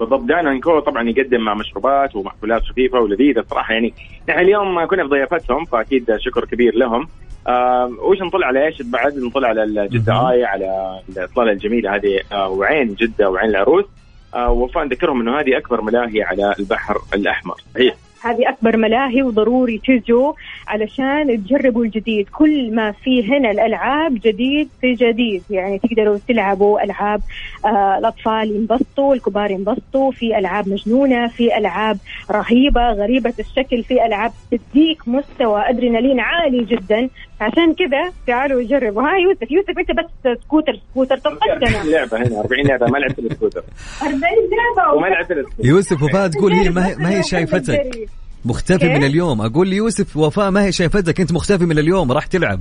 بالضبط 0.01 0.23
دانا 0.23 0.53
انكو 0.53 0.79
طبعا 0.79 1.09
يقدم 1.09 1.41
مع 1.41 1.55
مشروبات 1.55 2.17
ومأكولات 2.17 2.63
خفيفة 2.63 3.01
ولذيذة 3.01 3.45
صراحة 3.51 3.75
يعني 3.75 3.95
نحن 4.29 4.39
اليوم 4.39 4.87
كنا 4.87 5.03
في 5.03 5.09
ضيافتهم 5.09 5.65
فأكيد 5.65 6.17
شكر 6.19 6.45
كبير 6.45 6.75
لهم. 6.75 7.09
وش 8.03 8.23
نطلع 8.23 8.47
على 8.47 8.67
إيش؟ 8.67 8.83
بعد 8.83 9.19
نطلع 9.19 9.49
على. 9.49 9.89
جدة 9.89 10.31
آي 10.31 10.45
على 10.45 11.01
الإطلالة 11.09 11.53
الجميلة 11.53 11.95
هذه 11.95 12.21
آه 12.33 12.49
وعين 12.49 12.95
جدة 12.95 13.31
وعين 13.31 13.51
العروس. 13.51 13.85
آه 14.35 14.51
وفاء 14.51 14.85
نذكرهم 14.85 15.21
إنه 15.21 15.41
هذه 15.41 15.57
أكبر 15.57 15.81
ملاهي 15.81 16.23
على 16.23 16.55
البحر 16.59 16.97
الأحمر. 17.15 17.55
هي. 17.77 17.93
هذه 18.25 18.49
أكبر 18.49 18.77
ملاهي 18.77 19.23
وضروري 19.23 19.79
تجوا 19.79 20.33
علشان 20.69 21.45
تجربوا 21.45 21.85
الجديد. 21.85 22.29
كل 22.29 22.75
ما 22.75 22.93
في 22.93 23.25
هنا 23.29 23.51
الألعاب 23.51 24.15
جديد 24.15 24.69
في 24.81 24.93
جديد. 24.93 25.43
يعني 25.51 25.79
تقدروا 25.79 26.19
تلعبوا 26.29 26.85
ألعاب 26.85 27.21
آه 27.65 27.99
الأطفال 27.99 28.57
ينبسطوا 28.57 29.15
الكبار 29.15 29.51
ينبسطوا 29.51 30.11
في 30.11 30.39
ألعاب 30.39 30.69
مجنونة 30.69 31.29
في 31.29 31.59
ألعاب 31.59 31.99
رهيبة 32.31 32.93
غريبة 32.93 33.35
الشكل 33.39 33.83
في 33.83 34.07
ألعاب 34.07 34.33
تديك 34.51 35.09
مستوى 35.09 35.61
أدرينالين 35.71 36.21
عالي 36.21 36.65
جدا. 36.65 37.09
عشان 37.41 37.75
كذا 37.75 38.13
تعالوا 38.27 38.63
جربوا. 38.63 39.03
ها 39.03 39.17
يوسف 39.17 39.51
يوسف 39.51 39.79
انت 39.79 39.91
بس 39.91 40.39
scooter 40.45 40.81
scooter. 40.91 41.19
طب 41.19 41.31
قدنا 41.31 41.91
لعبة 41.91 42.17
هنا 42.17 42.41
40 42.41 42.67
لعبة 42.67 42.87
ما 42.87 42.99
لعبت 42.99 43.19
السكوتر. 43.19 43.63
40 44.03 44.21
لعبة 44.21 44.95
وما 44.97 45.07
لعبت 45.07 45.31
السكوتر. 45.31 45.69
يوسف 45.69 46.03
وفاء 46.03 46.29
تقول 46.29 46.53
هي 46.53 46.71
ما 46.71 46.87
هي, 46.87 46.97
ما 46.97 47.11
هي 47.11 47.23
شايفتك. 47.23 48.09
مختفي؟ 48.45 48.89
من 48.89 49.05
اليوم. 49.05 49.41
أقول 49.41 49.69
لي 49.69 49.77
يوسف 49.77 50.17
وفاء 50.17 50.51
ما 50.51 50.65
هي 50.65 50.73
شايفتك؟ 50.73 51.21
أنت 51.21 51.33
مختفي 51.33 51.65
من 51.65 51.79
اليوم 51.79 52.13
راح 52.13 52.27
تلعب. 52.27 52.61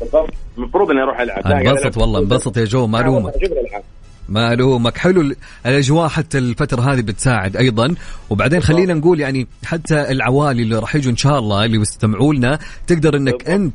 بالضبط. 0.00 0.30
المفروض 0.58 0.90
إني 0.90 1.02
أروح 1.02 1.20
ألعب. 1.20 1.46
انبسط. 1.46 1.98
والله 1.98 2.20
انبسط 2.20 2.56
يا 2.56 2.64
جو 2.64 2.86
ما 2.86 3.00
الومك 3.00 3.34
أشوف 3.34 3.52
الألعاب. 3.52 3.82
ما 4.30 4.52
الومك 4.52 4.98
حلو 4.98 5.20
ال- 5.20 5.36
الأجواء 5.66 6.08
حتى 6.08 6.38
الفترة 6.38 6.80
هذه 6.92 7.00
بتساعد 7.00 7.56
أيضا 7.56 7.94
وبعدين 8.30 8.60
خلينا 8.60 8.94
نقول 8.94 9.20
يعني 9.20 9.46
حتى 9.64 10.10
العوالي 10.10 10.62
اللي 10.62 10.78
راح 10.78 10.96
يجوا 10.96 11.12
إن 11.12 11.16
شاء 11.16 11.38
الله 11.38 11.64
اللي 11.64 11.76
يستمعوا 11.80 12.34
لنا 12.34 12.58
تقدر 12.86 13.16
إنك 13.16 13.48
أنت 13.48 13.74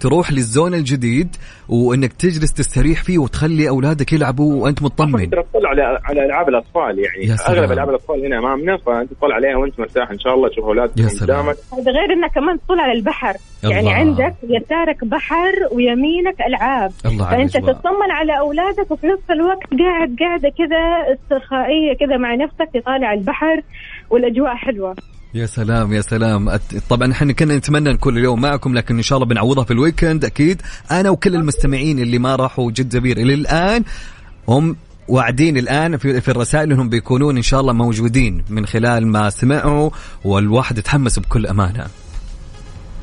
تروح 0.00 0.32
للزون 0.32 0.74
الجديد 0.74 1.36
وإنك 1.68 2.12
تجلس 2.12 2.52
تستريح 2.52 3.02
فيه 3.02 3.18
وتخلي 3.18 3.68
أولادك 3.68 4.12
يلعبوا 4.12 4.62
وأنت 4.62 4.82
مطمن 4.82 5.30
تطلع 5.30 5.68
على 5.70 5.82
على 6.04 6.24
ألعاب 6.26 6.48
الأطفال 6.48 6.98
يعني 6.98 7.26
يا 7.26 7.36
سلام. 7.36 7.58
أغلب 7.58 7.72
ألعاب 7.72 7.88
الأطفال 7.88 8.26
هنا 8.26 8.38
أمامنا 8.38 8.76
فأنت 8.86 9.10
تطلع 9.12 9.34
عليها 9.34 9.56
وأنت 9.56 9.80
مرتاح 9.80 10.10
إن 10.10 10.18
شاء 10.18 10.34
الله 10.34 10.48
تشوف 10.48 10.64
اولادك 10.64 10.98
يا 10.98 11.08
سلام. 11.08 11.40
قدامك 11.40 11.56
هذا 11.72 11.90
غير 11.92 12.12
إنك 12.12 12.32
كمان 12.34 12.58
تطل 12.60 12.80
على 12.80 12.92
البحر 12.92 13.34
يعني 13.64 13.80
الله. 13.80 13.92
عندك 13.92 14.34
يسارك 14.42 15.04
بحر 15.04 15.52
ويمينك 15.72 16.36
ألعاب 16.48 16.92
الله 17.06 17.30
فأنت. 17.30 17.56
تطمن 17.56 18.10
على 18.10 18.38
أولادك 18.38 18.90
وفي 18.90 19.06
نفس 19.06 19.30
الوقت 19.30 19.66
قاعد 19.80 19.95
قاعدة 20.20 20.48
كذا 20.58 21.14
استرخائية 21.14 21.92
كذا 22.00 22.16
مع 22.16 22.34
نفسك 22.34 22.68
تطالع 22.74 23.12
البحر 23.12 23.62
والأجواء 24.10 24.54
حلوة. 24.54 24.96
يا 25.34 25.46
سلام 25.46 25.92
يا 25.92 26.00
سلام. 26.00 26.50
طبعا 26.90 27.12
إحنا 27.12 27.32
كنا 27.32 27.56
نتمنى 27.56 27.92
نكون 27.92 28.18
اليوم 28.18 28.40
معكم 28.40 28.74
لكن 28.74 28.96
إن 28.96 29.02
شاء 29.02 29.18
الله 29.18 29.28
بنعوضها 29.28 29.64
في 29.64 29.70
ال 29.70 29.77
weekend 29.77 30.24
أكيد. 30.24 30.62
أنا 30.90 31.10
وكل 31.10 31.34
المستمعين 31.34 31.98
اللي 31.98 32.18
ما 32.18 32.36
راحوا 32.36 32.70
جده 32.70 33.00
pier 33.00 33.16
إلى 33.16 33.34
الآن 33.34 33.84
هم 34.48 34.76
واعدين 35.08 35.56
الآن 35.56 35.96
في, 35.96 36.20
في 36.20 36.28
الرسائل 36.30 36.72
إنهم 36.72 36.88
بيكونون 36.88 37.36
إن 37.36 37.42
شاء 37.42 37.60
الله 37.60 37.72
موجودين 37.72 38.44
من 38.50 38.66
خلال 38.66 39.06
ما 39.06 39.30
سمعوا 39.30 39.90
والواحد 40.24 40.78
يتحمس 40.78 41.18
بكل 41.18 41.46
أمانة. 41.46 41.86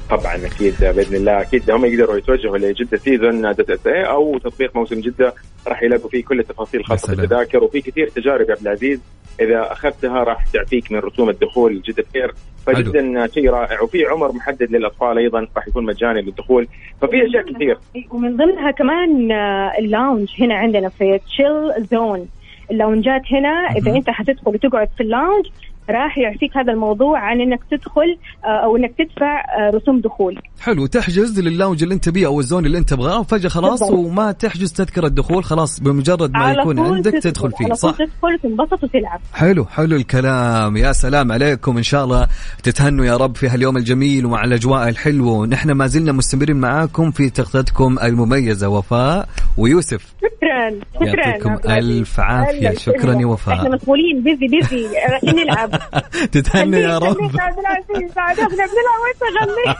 طبعا 0.09 0.35
أكيد 0.35 0.73
بإذن 0.79 1.15
الله. 1.15 1.41
أكيد 1.41 1.71
هم 1.71 1.85
يقدروا 1.85 2.17
يتوجهوا 2.17 2.57
ل 2.57 2.97
Jeddah 2.97 3.41
season 3.41 3.69
dot 3.69 3.87
SA 3.87 4.03
أو 4.03 4.37
تطبيق 4.37 4.75
موسم 4.75 4.99
جدة 4.99 5.33
راح 5.67 5.83
يلاقوا 5.83 6.09
فيه 6.09 6.23
كل 6.23 6.39
التفاصيل 6.39 6.79
الخاصه. 6.79 7.15
بالتذاكر 7.15 7.63
وفي 7.63 7.81
كثير 7.81 8.09
تجارب 8.09 8.49
يا 8.49 8.55
عبد 8.55 8.61
العزيز. 8.61 9.01
إذا 9.41 9.71
أخذتها 9.71 10.23
راح 10.23 10.45
تعفيك 10.53 10.91
من 10.91 10.99
رسوم 10.99 11.29
الدخول 11.29 11.81
جدة 11.81 12.03
pier 12.13 12.33
فجدا 12.65 13.27
شيء 13.27 13.49
رائع. 13.49 13.81
وفي 13.81 14.05
عمر 14.05 14.31
محدد 14.31 14.71
للأطفال 14.71 15.17
أيضا 15.17 15.47
راح 15.55 15.67
يكون 15.67 15.85
مجاني 15.85 16.21
للدخول. 16.21 16.67
ففي 17.01 17.25
أشياء 17.25 17.53
كثير. 17.53 17.77
ومن 18.11 18.37
ضمنها 18.37 18.71
كمان 18.71 19.31
آه، 19.31 19.71
ال 19.79 19.86
lounge 19.86 20.29
هنا 20.39 20.55
عندنا 20.55 20.89
في 20.89 21.19
chill 21.27 21.85
zone 21.91 22.27
اللاونجات 22.71 23.21
هنا 23.31 23.67
إذا. 23.77 23.95
أنت 23.95 24.09
حتدخل 24.09 24.51
وتقعد 24.51 24.89
في 24.97 25.03
ال 25.03 25.09
lounge 25.09 25.45
راح 25.89 26.17
يعفيك 26.17 26.57
هذا 26.57 26.73
الموضوع 26.73 27.19
عن 27.19 27.41
إنك 27.41 27.59
تدخل 27.71 28.17
آه، 28.45 28.65
أو 28.65 28.77
إنك 28.77 28.93
تدفع 28.97 29.39
آه، 29.39 29.69
رسوم 29.75 29.99
دخول. 30.01 30.39
حلو. 30.61 30.85
تحجز 30.85 31.39
لل 31.39 31.50
lounge 31.50 31.83
اللي 31.83 31.95
أنت 31.95 32.09
بيه 32.09 32.27
أو 32.27 32.39
ال 32.39 32.44
zone 32.44 32.65
اللي 32.65 32.77
أنت 32.77 32.89
تبغاه 32.89 33.19
وفجأة 33.19 33.49
خلاص 33.49 33.79
بالضبط. 33.79 33.99
وما 33.99 34.31
تحجز 34.31 34.73
تذكرة 34.73 35.07
الدخول 35.07 35.43
خلاص 35.43 35.79
بمجرد 35.79 36.31
ما 36.31 36.51
يكون 36.51 36.79
عندك 36.79 37.11
تدخل 37.11 37.51
فيه. 37.51 37.65
على 37.65 37.75
صح. 37.75 37.91
تدخل 37.91 38.33
وتنبسط 38.33 38.83
وتلعب. 38.83 39.19
حلو. 39.33 39.65
حلو 39.65 39.95
الكلام. 39.95 40.77
يا 40.77 40.91
سلام 40.91 41.31
عليكم. 41.31 41.77
إن 41.77 41.83
شاء 41.83 42.03
الله 42.03 42.27
تتهنوا 42.63 43.05
يا 43.05 43.17
رب 43.17 43.35
في 43.35 43.47
هاليوم 43.47 43.77
الجميل 43.77 44.25
ومع 44.25 44.43
الأجواء 44.43 44.89
الحلوة. 44.89 45.47
نحن 45.47 45.71
ما 45.71 45.87
زلنا 45.87 46.11
مستمرين 46.11 46.55
معاكم 46.55 47.11
في 47.11 47.29
تغطيتكم 47.29 47.99
المميزة. 48.03 48.69
وفاء 48.69 49.27
ويوسف. 49.57 50.13
شكرا. 50.21 50.69
شكرا. 50.95 51.27
يعطيكم. 51.27 51.71
ألف 51.71 52.19
عافية. 52.19 52.73
شكرا. 52.77 53.13
يا 53.21 53.25
وفاء. 53.25 53.55
إحنا 53.55 53.69
مسؤولين. 53.69 54.23
بيزي 54.23 54.47
بيزي 54.47 54.87
رايحين 55.11 55.35
نلعب. 55.35 55.72
تتهنى 56.31 56.77
يا 56.77 56.97
رب. 56.97 57.17
خليك 57.17 57.33
يا 57.35 57.41
عبد 57.41 57.57
العزيز 57.59 58.13
بعد 58.15 58.39
إحنا 58.39 58.47
بنلعب 58.55 58.99
وانت 59.03 59.51
غني 59.67 59.75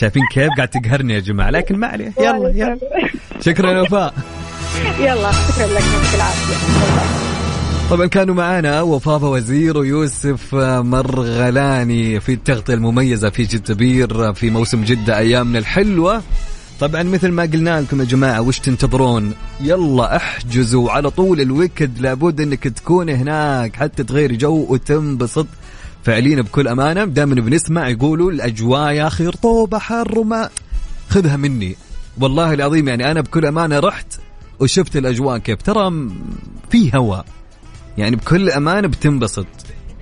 شايفين 0.00 0.22
كيف 0.32 0.48
قاعد 0.56 0.68
تقهرني 0.68 1.14
يا 1.14 1.20
جماعة 1.20 1.50
لكن 1.50 1.76
ما 1.76 1.86
عليه. 1.86 2.12
يلا 2.20 2.48
يلا. 2.54 2.78
شكرا 3.46 3.70
يا 3.70 3.80
وفاء. 3.80 4.14
يلا 4.98 5.32
شكرا 5.32 5.66
لك 5.66 5.82
يعطيك 5.82 6.14
العافية. 6.14 6.56
طبعا 7.90 8.06
كانوا 8.06 8.34
معنا 8.34 8.82
وفاء 8.82 9.24
وزير 9.24 9.78
ويوسف 9.78 10.54
مرغلاني 10.54 12.20
في 12.20 12.32
التغطية 12.32 12.74
المميزة 12.74 13.30
في 13.30 13.42
جدة 13.42 13.74
بير 13.74 14.32
في 14.34 14.50
موسم 14.50 14.84
جدة 14.84 15.18
أيامنا 15.18 15.58
الحلوة. 15.58 16.22
طبعا 16.80 17.02
مثل 17.02 17.28
ما 17.28 17.42
قلنا 17.42 17.80
لكم 17.80 18.00
يا 18.00 18.04
جماعة 18.04 18.40
وش 18.40 18.58
تنتظرون؟ 18.58 19.34
يلا 19.60 20.16
احجزوا 20.16 20.90
على 20.90 21.10
طول 21.10 21.40
الويكد 21.40 21.98
لابد 21.98 22.40
إنك 22.40 22.62
تكون 22.68 23.10
هناك 23.10 23.76
حتى 23.76 24.04
تغير 24.04 24.32
جو 24.32 24.66
وتنبسط. 24.68 25.46
فعليا 26.04 26.42
بكل 26.42 26.68
أمانة 26.68 27.04
دائما 27.04 27.34
بنسمع 27.34 27.88
يقولوا 27.88 28.30
الأجواء 28.30 28.92
يا 28.92 29.06
أخي 29.06 29.26
رطوبة 29.26 29.78
حر 29.78 30.18
وما 30.18 30.48
خذها 31.08 31.36
مني. 31.36 31.76
والله 32.20 32.54
العظيم 32.54 32.88
يعني 32.88 33.10
أنا 33.10 33.20
بكل 33.20 33.46
أمانة 33.46 33.78
رحت 33.78 34.06
وشفت 34.60 34.96
الأجواء 34.96 35.38
كيف. 35.38 35.62
ترى 35.62 36.08
في 36.70 36.90
هواء 36.94 37.24
يعني 37.98 38.16
بكل 38.16 38.50
أمانة 38.50 38.88
بتنبسط. 38.88 39.46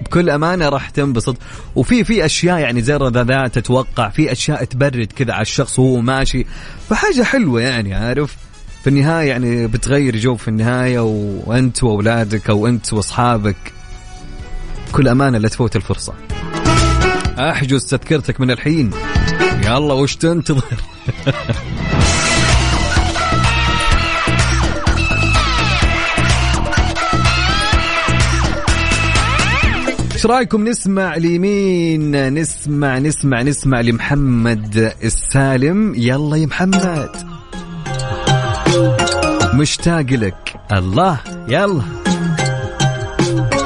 بكل 0.05 0.31
أمانة 0.31 0.69
راح 0.69 0.91
تنبسط. 0.91 1.37
وفي 1.75 2.05
في 2.05 2.25
أشياء 2.25 2.59
يعني 2.59 2.83
زي 2.83 2.97
الرذاذات 2.97 3.55
تتوقع 3.59 4.09
في 4.09 4.33
أشياء 4.33 4.65
تبرد 4.65 5.13
كذا 5.17 5.33
على 5.33 5.43
الشخص 5.43 5.79
وهو 5.79 6.01
ماشي. 6.01 6.47
فحاجة 6.91 7.23
حلوة 7.23 7.61
يعني 7.61 7.95
عارف؟ 7.95 8.37
في 8.85 8.91
النهاية 8.91 9.29
يعني 9.29 9.67
بتغير 9.67 10.17
جو 10.17 10.37
في 10.37 10.49
النهاية 10.49 11.01
وأنت 11.47 11.85
وأولادك 11.85 12.51
أو 12.51 12.67
أنت 12.67 12.93
وأصحابك. 12.93 13.57
بكل 14.89 15.09
أمانة 15.09 15.39
لا 15.39 15.49
تفوت 15.49 15.77
الفرصة. 15.77 16.15
أحجز 17.39 17.87
تذكرتك 17.87 18.41
من 18.41 18.51
الحين. 18.51 18.91
يلا 19.65 19.95
وش 19.95 20.17
تنتظر؟ 20.17 20.81
إيش 30.25 30.31
رأيكم؟ 30.31 30.69
نسمع 30.69 31.17
لمين؟ 31.17 32.35
نسمع 32.35 32.99
نسمع 32.99 33.43
نسمع 33.43 33.81
لمحمد 33.81 34.93
السالم. 35.03 35.95
يلا 35.95 36.37
يا 36.37 36.47
محمد. 36.47 37.11
مشتاق 39.55 40.01
لك. 40.01 40.55
الله 40.73 41.21
يلا. 41.49 41.83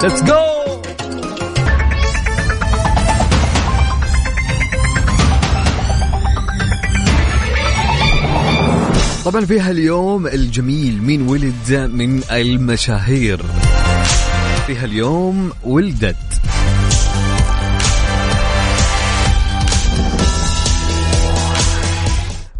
ليتس 0.03 0.23
جو 0.23 0.35
طبعا 9.25 9.45
في 9.45 9.61
هاليوم 9.61 10.27
الجميل 10.27 11.03
مين 11.03 11.29
ولد 11.29 11.91
من 11.93 12.23
المشاهير. 12.31 13.43
في 14.67 14.77
هاليوم 14.77 15.53
ولدت 15.65 16.28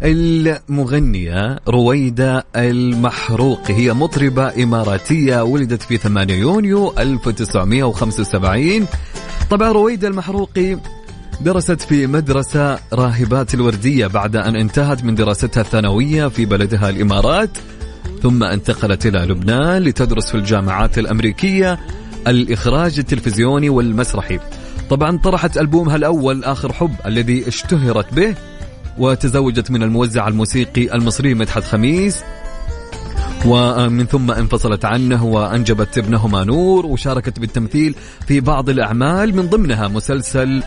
المغنية 0.03 1.59
رويدة 1.67 2.45
المحروقي 2.55 3.73
هي 3.73 3.93
مطربة 3.93 4.63
إماراتية 4.63 5.43
ولدت 5.43 5.81
في 5.81 5.97
8 5.97 6.33
يونيو 6.33 6.93
1975 6.97 8.87
طبعا 9.49 9.71
رويدة 9.71 10.07
المحروقي 10.07 10.77
درست 11.41 11.81
في 11.81 12.07
مدرسة 12.07 12.79
راهبات 12.93 13.53
الوردية 13.53 14.07
بعد 14.07 14.35
أن 14.35 14.55
انتهت 14.55 15.03
من 15.03 15.15
دراستها 15.15 15.61
الثانوية 15.61 16.27
في 16.27 16.45
بلدها 16.45 16.89
الإمارات 16.89 17.57
ثم 18.21 18.43
انتقلت 18.43 19.05
إلى 19.05 19.19
لبنان 19.19 19.83
لتدرس 19.83 20.31
في 20.31 20.35
الجامعات 20.35 20.97
الأمريكية 20.97 21.79
الإخراج 22.27 22.99
التلفزيوني 22.99 23.69
والمسرحي. 23.69 24.39
طبعا 24.89 25.17
طرحت 25.17 25.57
ألبومها 25.57 25.95
الأول 25.95 26.43
آخر 26.43 26.73
حب 26.73 26.95
الذي 27.05 27.47
اشتهرت 27.47 28.13
به 28.13 28.35
وتزوجت 28.99 29.71
من 29.71 29.83
الموزع 29.83 30.27
الموسيقي 30.27 30.95
المصري 30.95 31.33
مدحت 31.33 31.63
خميس. 31.63 32.23
ومن 33.45 34.05
ثم 34.05 34.31
انفصلت 34.31 34.85
عنه 34.85 35.25
وأنجبت 35.25 35.97
ابنهما 35.97 36.43
نور 36.43 36.85
وشاركت 36.85 37.39
بالتمثيل 37.39 37.95
في 38.27 38.39
بعض 38.39 38.69
الأعمال 38.69 39.35
من 39.35 39.47
ضمنها 39.47 39.87
مسلسل 39.87 40.63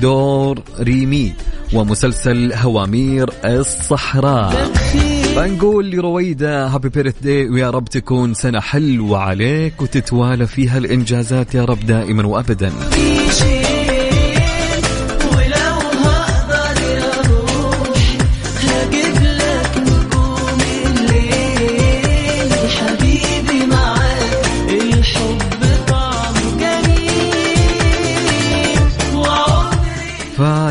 دور 0.00 0.62
ريمي 0.80 1.32
ومسلسل 1.72 2.52
هوامير 2.52 3.30
الصحراء. 3.44 4.72
فنقول 5.36 5.90
لرويدة 5.90 6.66
هابي 6.66 6.88
بيرث 6.88 7.14
داي 7.22 7.48
ويا 7.48 7.70
رب 7.70 7.84
تكون 7.84 8.34
سنة 8.34 8.60
حلوة 8.60 9.18
عليك 9.18 9.82
وتتوالى 9.82 10.46
فيها 10.46 10.78
الإنجازات 10.78 11.54
يا 11.54 11.64
رب 11.64 11.86
دائما 11.86 12.26
وأبدا. 12.26 12.72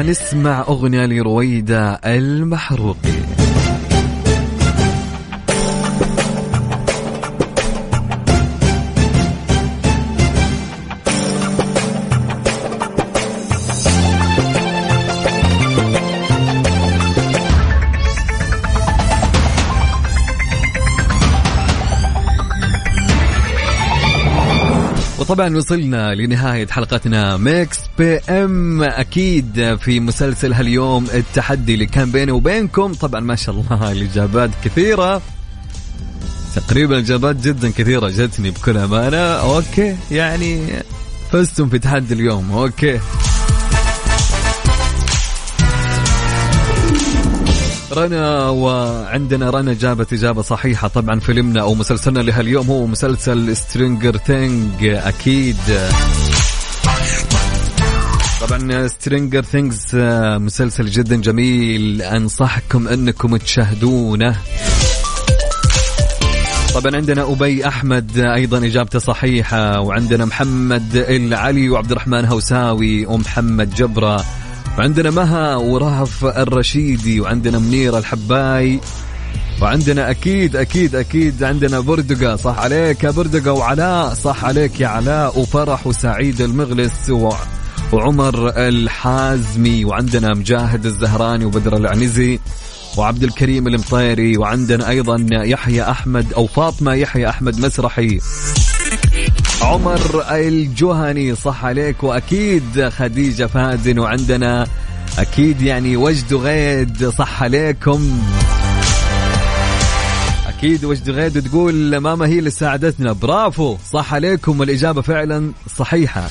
فنسمع 0.06 0.62
أغنية 0.62 1.06
لرويدة 1.06 1.94
المحروقي. 1.94 3.25
طبعا 25.36 25.58
وصلنا 25.58 26.16
لنهاية 26.16 26.68
حلقتنا 26.68 27.38
Mix 27.38 27.78
PM. 27.98 28.84
أكيد 28.84 29.78
في 29.82 30.00
مسلسل 30.00 30.54
هاليوم 30.54 31.08
التحدي 31.14 31.74
اللي 31.74 31.86
كان 31.86 32.12
بيني 32.12 32.32
وبينكم. 32.32 32.94
طبعا 32.94 33.20
ما 33.20 33.36
شاء 33.36 33.56
الله 33.56 33.92
الإجابات 33.92 34.50
كثيرة. 34.64 35.22
تقريبا 36.56 37.00
إجابات 37.00 37.36
جدا 37.36 37.70
كثيرة 37.70 38.10
جتني 38.10 38.52
بكل 38.52 38.78
أمانة. 38.78 39.18
okay 39.18 39.96
يعني 40.12 40.62
فزتم 41.32 41.70
في 41.70 41.80
تحدي 41.80 42.14
اليوم. 42.14 42.52
okay. 42.52 43.00
رنا 47.92 48.50
وعندنا 48.50 49.50
رنا 49.50 49.74
جابت 49.74 50.14
إجابة 50.14 50.42
صحيحة 50.42 50.88
طبعا 50.88 51.20
فيلمنا 51.20 51.62
أو 51.62 51.74
مسلسلنا 51.74 52.20
لهاليوم 52.20 52.68
هو 52.68 52.88
مسلسل 52.88 53.56
Stranger 53.58 54.18
Things 54.18 54.86
أكيد. 54.86 55.58
طبعا 58.42 58.88
Stranger 58.88 59.42
Things 59.42 59.96
مسلسل 60.42 60.86
جدا 60.86 61.16
جميل 61.16 62.02
أنصحكم 62.02 62.88
أنكم 62.88 63.38
تشاهدونه. 63.38 64.36
طبعا 66.74 66.96
عندنا 66.96 67.32
أبي 67.32 67.68
أحمد 67.68 68.18
أيضا 68.18 68.58
إجابته 68.58 69.00
صحيحة 69.00 69.80
وعندنا 69.80 70.26
محمد 70.26 70.96
العلي 70.96 71.70
وعبد 71.70 71.92
الرحمن 71.92 72.26
هوساوي 72.26 73.06
ومحمد 73.06 73.76
جبرة. 73.76 74.26
وعندنا 74.78 75.12
مها 75.12 75.56
ورهف 75.56 76.26
الرشيدي 76.26 77.22
وعندنا 77.22 77.60
منير 77.60 77.98
الحباي 77.98 78.80
وعندنا 79.62 80.10
أكيد 80.10 80.56
أكيد 80.56 80.96
أكيد 80.96 81.44
عندنا 81.44 81.80
بردقة. 81.80 82.36
صح 82.36 82.60
عليك 82.60 83.04
يا 83.04 83.12
بردقة 83.12 83.52
وعلاء. 83.52 84.14
صح 84.14 84.46
عليك 84.46 84.80
يا 84.80 84.88
علاء 84.88 85.40
وفرح 85.40 85.88
وسعيد 85.88 86.42
المغلس 86.42 87.10
و... 87.10 87.30
وعمر 87.94 88.50
الحازمي 88.58 89.86
وعندنا 89.86 90.34
مجاهد 90.34 90.86
الزهراني 90.86 91.46
وبدر 91.46 91.78
العنزي 91.78 92.40
وعبد 92.98 93.24
الكريم 93.24 93.68
المطيري 93.68 94.38
وعندنا 94.38 94.90
أيضا 94.90 95.26
يحيى 95.32 95.84
أحمد 95.84 96.34
أو 96.34 96.48
فاطمة 96.48 96.94
يحيى 96.94 97.30
أحمد 97.30 97.60
مسرحي. 97.60 98.20
عمر 99.66 100.26
الجهني 100.32 101.36
صح 101.36 101.66
عليك 101.66 102.04
وأكيد 102.04 102.90
خديجة 102.90 103.46
فازن 103.46 104.00
وعندنا 104.00 104.68
أكيد 105.20 105.62
يعني 105.62 105.98
وجد 105.98 106.34
غيد 106.34 107.10
صح 107.10 107.44
عليكم. 107.44 108.22
أكيد 110.48 110.86
وجد 110.86 111.10
غيد 111.10 111.42
تقول 111.42 111.98
ماما 111.98 112.26
هي 112.28 112.40
اللي 112.40 112.50
ساعدتنا 112.50 113.12
برافو 113.12 113.78
صح 113.92 114.14
عليكم 114.14 114.60
والإجابة 114.60 115.02
فعلا 115.02 115.52
صحيحة. 115.78 116.30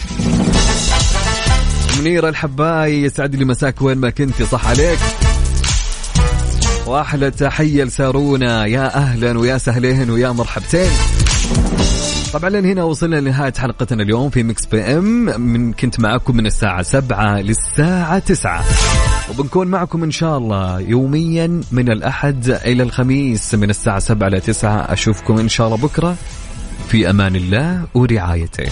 منيرة 1.98 2.28
الحباي 2.28 3.02
يسعد 3.02 3.36
لي 3.36 3.44
مساك 3.44 3.82
وين 3.82 3.98
ما 3.98 4.10
كنتي 4.10 4.44
صح 4.46 4.68
عليك. 4.68 4.98
واحلى 6.86 7.30
تحية 7.30 7.84
لسارونا 7.84 8.66
يا 8.66 8.96
أهلا 8.96 9.38
ويا 9.38 9.58
سهلين 9.58 10.10
ويا 10.10 10.30
مرحبتين. 10.30 10.90
طبعا 12.34 12.50
لين 12.50 12.64
هنا 12.64 12.82
وصلنا 12.82 13.16
لنهاية 13.16 13.52
حلقتنا 13.58 14.02
اليوم 14.02 14.30
في 14.30 14.42
Mix 14.42 14.66
PM. 14.66 15.40
من 15.40 15.72
كنت 15.72 16.00
معكم 16.00 16.36
من 16.36 16.46
الساعة 16.46 16.82
سبعة 16.82 17.40
للساعة 17.40 18.18
تسعة. 18.18 18.64
وبنكون 19.30 19.66
معكم 19.66 20.02
إن 20.02 20.10
شاء 20.10 20.38
الله 20.38 20.80
يوميا 20.80 21.60
من 21.72 21.92
الأحد 21.92 22.50
إلى 22.50 22.82
الخميس 22.82 23.54
من 23.54 23.70
الساعة 23.70 23.98
سبعة 23.98 24.28
لتسعة. 24.28 24.76
أشوفكم 24.92 25.38
إن 25.38 25.48
شاء 25.48 25.66
الله 25.66 25.78
بكرة. 25.78 26.16
في 26.88 27.10
أمان 27.10 27.36
الله 27.36 27.84
ورعايته. 27.94 28.70